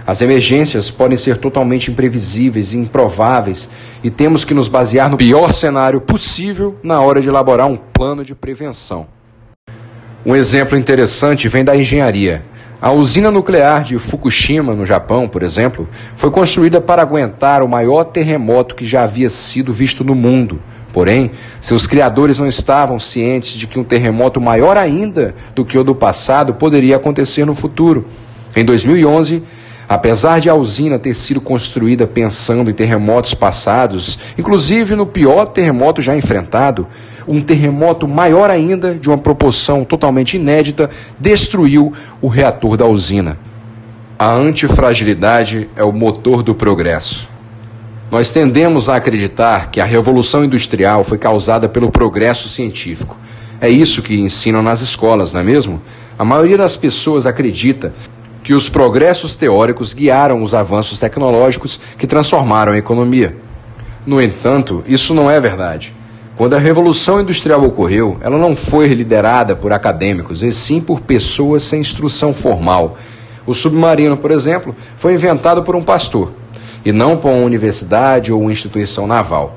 As 0.07 0.21
emergências 0.21 0.89
podem 0.89 1.19
ser 1.19 1.37
totalmente 1.39 1.91
imprevisíveis 1.91 2.73
e 2.73 2.77
improváveis 2.77 3.69
e 4.05 4.11
temos 4.11 4.45
que 4.45 4.55
nos 4.55 4.69
basear 4.69 5.11
no 5.11 5.17
pior 5.17 5.53
cenário 5.53 6.01
possível 6.01 6.77
na 6.81 7.01
hora 7.01 7.21
de 7.21 7.29
elaborar 7.29 7.67
um 7.67 7.77
plano 7.77 8.25
de 8.25 8.33
prevenção. 8.33 9.09
Um 10.25 10.37
exemplo 10.37 10.79
interessante 10.79 11.49
vem 11.49 11.65
da 11.65 11.77
engenharia. 11.77 12.45
A 12.81 12.93
usina 12.93 13.33
nuclear 13.33 13.83
de 13.83 13.99
Fukushima, 13.99 14.75
no 14.75 14.87
Japão, 14.87 15.27
por 15.27 15.43
exemplo, 15.43 15.89
foi 16.15 16.31
construída 16.31 16.81
para 16.81 17.03
aguentar 17.03 17.61
o 17.63 17.69
maior 17.69 18.05
terremoto 18.05 18.77
que 18.77 18.87
já 18.87 19.03
havia 19.03 19.29
sido 19.29 19.73
visto 19.73 20.05
no 20.05 20.15
mundo. 20.15 20.61
Porém, 20.93 21.33
seus 21.61 21.87
criadores 21.87 22.39
não 22.39 22.47
estavam 22.47 23.01
cientes 23.01 23.59
de 23.59 23.67
que 23.67 23.79
um 23.79 23.85
terremoto 23.85 24.41
maior 24.41 24.77
ainda 24.77 25.35
do 25.53 25.65
que 25.65 25.77
o 25.77 25.83
do 25.83 25.97
passado 25.97 26.55
poderia 26.55 26.95
acontecer 26.95 27.45
no 27.45 27.55
futuro. 27.57 28.07
Em 28.55 28.65
2011, 28.65 29.43
apesar 29.89 30.41
de 30.41 30.51
a 30.51 30.55
usina 30.55 30.99
ter 30.99 31.15
sido 31.15 31.41
construída 31.41 32.07
pensando 32.07 32.71
em 32.71 32.75
terremotos 32.75 33.35
passados, 33.35 34.19
inclusive 34.37 34.95
no 34.95 35.07
pior 35.07 35.47
terremoto 35.47 36.03
já 36.03 36.17
enfrentado, 36.17 36.87
um 37.27 37.41
terremoto 37.41 38.07
maior 38.07 38.51
ainda, 38.51 38.95
de 38.95 39.09
uma 39.09 39.19
proporção 39.19 39.85
totalmente 39.85 40.37
inédita, 40.37 40.89
destruiu 41.19 41.93
o 42.21 42.29
reator 42.29 42.77
da 42.77 42.87
usina. 42.87 43.37
A 44.19 44.33
antifragilidade 44.33 45.69
é 45.77 45.85
o 45.85 45.93
motor 45.93 46.43
do 46.43 46.55
progresso. 46.55 47.29
Nós 48.11 48.33
tendemos 48.33 48.89
a 48.89 48.97
acreditar 48.97 49.71
que 49.71 49.81
a 49.81 49.85
revolução 49.85 50.45
industrial 50.45 51.03
foi 51.03 51.19
causada 51.19 51.69
pelo 51.69 51.91
progresso 51.91 52.49
científico. 52.49 53.19
É 53.61 53.69
isso 53.69 54.03
que 54.03 54.15
ensinam 54.19 54.63
nas 54.63 54.81
escolas, 54.81 55.33
não 55.33 55.41
é 55.41 55.45
mesmo? 55.45 55.83
A 56.19 56.25
maioria 56.25 56.57
das 56.57 56.77
pessoas 56.77 57.27
acredita 57.27 57.93
que 58.47 58.55
os 58.55 58.69
progressos 58.69 59.35
teóricos 59.35 59.93
guiaram 59.93 60.41
os 60.41 60.55
avanços 60.55 61.01
tecnológicos 61.01 61.81
que 61.99 62.07
transformaram 62.07 62.75
a 62.75 62.79
economia. 62.79 63.37
No 64.07 64.23
entanto, 64.23 64.85
isso 64.87 65.13
não 65.13 65.29
é 65.29 65.41
verdade. 65.41 65.93
Quando 66.37 66.55
a 66.55 66.59
Revolução 66.61 67.21
Industrial 67.21 67.61
ocorreu, 67.65 68.19
ela 68.21 68.39
não 68.39 68.55
foi 68.55 68.87
liderada 68.95 69.57
por 69.57 69.73
acadêmicos, 69.73 70.45
e 70.45 70.53
sim 70.53 70.81
por 70.81 71.01
pessoas 71.01 71.65
sem 71.65 71.81
instrução 71.81 72.33
formal. 72.33 72.97
O 73.45 73.53
submarino, 73.53 74.17
por 74.17 74.31
exemplo, 74.31 74.77
foi 74.97 75.15
inventado 75.15 75.65
por 75.65 75.75
um 75.75 75.83
pastor 75.83 76.33
e 76.85 76.93
não 76.93 77.17
por 77.17 77.33
uma 77.33 77.45
universidade 77.45 78.33
ou 78.33 78.41
uma 78.41 78.53
instituição 78.53 79.09
naval. 79.09 79.57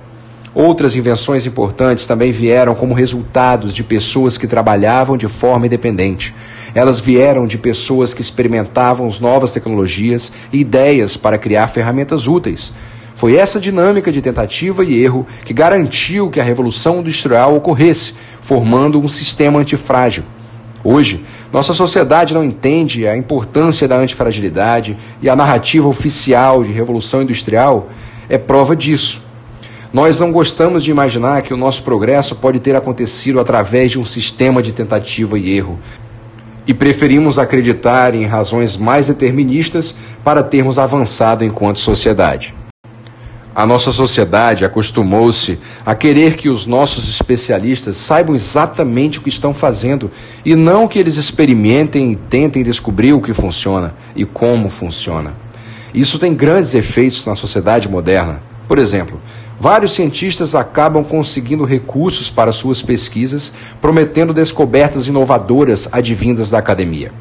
Outras 0.53 0.95
invenções 0.95 1.45
importantes 1.45 2.07
também 2.07 2.31
vieram 2.31 2.73
como 2.73 2.95
resultados 2.95 3.75
de 3.75 3.83
pessoas 3.83 4.37
que 4.37 4.47
trabalhavam 4.47 5.15
de 5.15 5.27
forma 5.27 5.67
independente. 5.67 6.33
Elas 6.73 6.99
vieram 6.99 7.45
de 7.45 7.57
pessoas 7.57 8.13
que 8.13 8.21
experimentavam 8.21 9.07
as 9.07 9.19
novas 9.19 9.51
tecnologias 9.51 10.31
e 10.51 10.59
ideias 10.59 11.15
para 11.15 11.37
criar 11.37 11.67
ferramentas 11.67 12.27
úteis. 12.27 12.73
Foi 13.13 13.35
essa 13.35 13.59
dinâmica 13.59 14.11
de 14.11 14.21
tentativa 14.21 14.83
e 14.83 15.03
erro 15.03 15.27
que 15.43 15.53
garantiu 15.53 16.29
que 16.29 16.39
a 16.39 16.43
revolução 16.43 17.01
industrial 17.01 17.55
ocorresse, 17.55 18.15
formando 18.41 18.99
um 18.99 19.07
sistema 19.07 19.59
antifrágil. 19.59 20.23
Hoje, 20.83 21.25
nossa 21.51 21.73
sociedade 21.73 22.33
não 22.33 22.43
entende 22.43 23.05
a 23.05 23.17
importância 23.17 23.87
da 23.87 23.97
antifragilidade 23.97 24.97
e 25.21 25.29
a 25.29 25.35
narrativa 25.35 25.87
oficial 25.87 26.63
de 26.63 26.71
revolução 26.71 27.21
industrial 27.21 27.89
é 28.29 28.37
prova 28.37 28.75
disso. 28.75 29.28
Nós 29.91 30.19
não 30.19 30.31
gostamos 30.31 30.83
de 30.83 30.91
imaginar 30.91 31.41
que 31.41 31.51
o 31.51 31.57
nosso 31.57 31.81
progresso 31.81 32.35
pode 32.35 32.59
ter 32.59 32.75
acontecido 32.75 33.39
através 33.39 33.89
de 33.89 33.97
um 33.97 34.05
sistema 34.05 34.61
de 34.61 34.71
tentativa 34.71 35.37
e 35.37 35.49
erro. 35.57 35.79
E 36.67 36.75
preferimos 36.75 37.39
acreditar 37.39 38.13
em 38.13 38.25
razões 38.27 38.77
mais 38.77 39.07
deterministas 39.07 39.95
para 40.23 40.43
termos 40.43 40.77
avançado 40.77 41.43
enquanto 41.43 41.79
sociedade. 41.79 42.53
A 43.55 43.65
nossa 43.65 43.91
sociedade 43.91 44.63
acostumou-se 44.63 45.57
a 45.83 45.95
querer 45.95 46.35
que 46.35 46.49
os 46.49 46.67
nossos 46.67 47.09
especialistas 47.09 47.97
saibam 47.97 48.35
exatamente 48.35 49.17
o 49.17 49.21
que 49.23 49.29
estão 49.29 49.55
fazendo 49.55 50.11
e 50.45 50.55
não 50.55 50.87
que 50.87 50.99
eles 50.99 51.17
experimentem 51.17 52.11
e 52.11 52.15
tentem 52.15 52.63
descobrir 52.63 53.13
o 53.13 53.21
que 53.21 53.33
funciona 53.33 53.95
e 54.15 54.23
como 54.23 54.69
funciona. 54.69 55.33
Isso 55.91 56.19
tem 56.19 56.35
grandes 56.35 56.75
efeitos 56.75 57.25
na 57.25 57.35
sociedade 57.35 57.89
moderna. 57.89 58.39
Por 58.67 58.77
exemplo, 58.77 59.19
vários 59.59 59.91
cientistas 59.91 60.55
acabam 60.55 61.03
conseguindo 61.03 61.65
recursos 61.65 62.29
para 62.29 62.51
suas 62.51 62.81
pesquisas, 62.81 63.51
prometendo 63.81 64.33
descobertas 64.33 65.07
inovadoras 65.07 65.89
advindas 65.91 66.49
da 66.49 66.57
academia. 66.57 67.11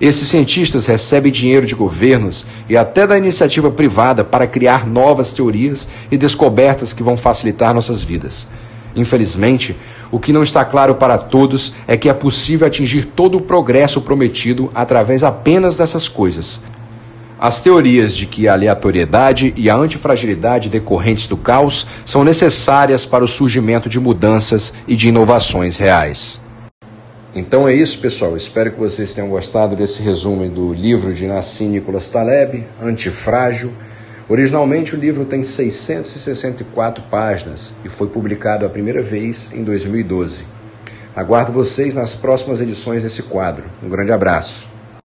Esses 0.00 0.28
cientistas 0.28 0.86
recebem 0.86 1.32
dinheiro 1.32 1.66
de 1.66 1.74
governos 1.74 2.44
e 2.68 2.76
até 2.76 3.06
da 3.06 3.16
iniciativa 3.16 3.70
privada 3.70 4.22
para 4.24 4.46
criar 4.46 4.86
novas 4.86 5.32
teorias 5.32 5.88
e 6.10 6.18
descobertas 6.18 6.92
que 6.92 7.02
vão 7.02 7.16
facilitar 7.16 7.72
nossas 7.72 8.02
vidas. 8.02 8.48
Infelizmente, 8.96 9.76
o 10.10 10.20
que 10.20 10.32
não 10.32 10.42
está 10.42 10.64
claro 10.64 10.94
para 10.96 11.16
todos 11.16 11.74
é 11.86 11.96
que 11.96 12.08
é 12.08 12.12
possível 12.12 12.66
atingir 12.66 13.04
todo 13.04 13.38
o 13.38 13.40
progresso 13.40 14.00
prometido 14.02 14.70
através 14.74 15.24
apenas 15.24 15.78
dessas 15.78 16.08
coisas. 16.08 16.60
As 17.44 17.60
teorias 17.60 18.16
de 18.16 18.24
que 18.24 18.48
a 18.48 18.54
aleatoriedade 18.54 19.52
e 19.54 19.68
a 19.68 19.76
antifragilidade 19.76 20.70
decorrentes 20.70 21.26
do 21.26 21.36
caos 21.36 21.86
são 22.06 22.24
necessárias 22.24 23.04
para 23.04 23.22
o 23.22 23.28
surgimento 23.28 23.86
de 23.86 24.00
mudanças 24.00 24.72
e 24.88 24.96
de 24.96 25.10
inovações 25.10 25.76
reais. 25.76 26.40
Então 27.34 27.68
é 27.68 27.74
isso, 27.74 27.98
pessoal. 27.98 28.34
Espero 28.34 28.72
que 28.72 28.80
vocês 28.80 29.12
tenham 29.12 29.28
gostado 29.28 29.76
desse 29.76 30.00
resumo 30.00 30.48
do 30.48 30.72
livro 30.72 31.12
de 31.12 31.26
Nassim 31.26 31.68
Nicolas 31.68 32.08
Taleb, 32.08 32.64
Antifrágil. 32.82 33.74
Originalmente 34.26 34.96
o 34.96 34.98
livro 34.98 35.26
tem 35.26 35.44
664 35.44 37.04
páginas 37.10 37.74
e 37.84 37.90
foi 37.90 38.06
publicado 38.06 38.64
a 38.64 38.70
primeira 38.70 39.02
vez 39.02 39.50
em 39.52 39.62
2012. 39.62 40.46
Aguardo 41.14 41.52
vocês 41.52 41.94
nas 41.94 42.14
próximas 42.14 42.62
edições 42.62 43.02
desse 43.02 43.22
quadro. 43.24 43.64
Um 43.82 43.90
grande 43.90 44.12
abraço. 44.12 44.72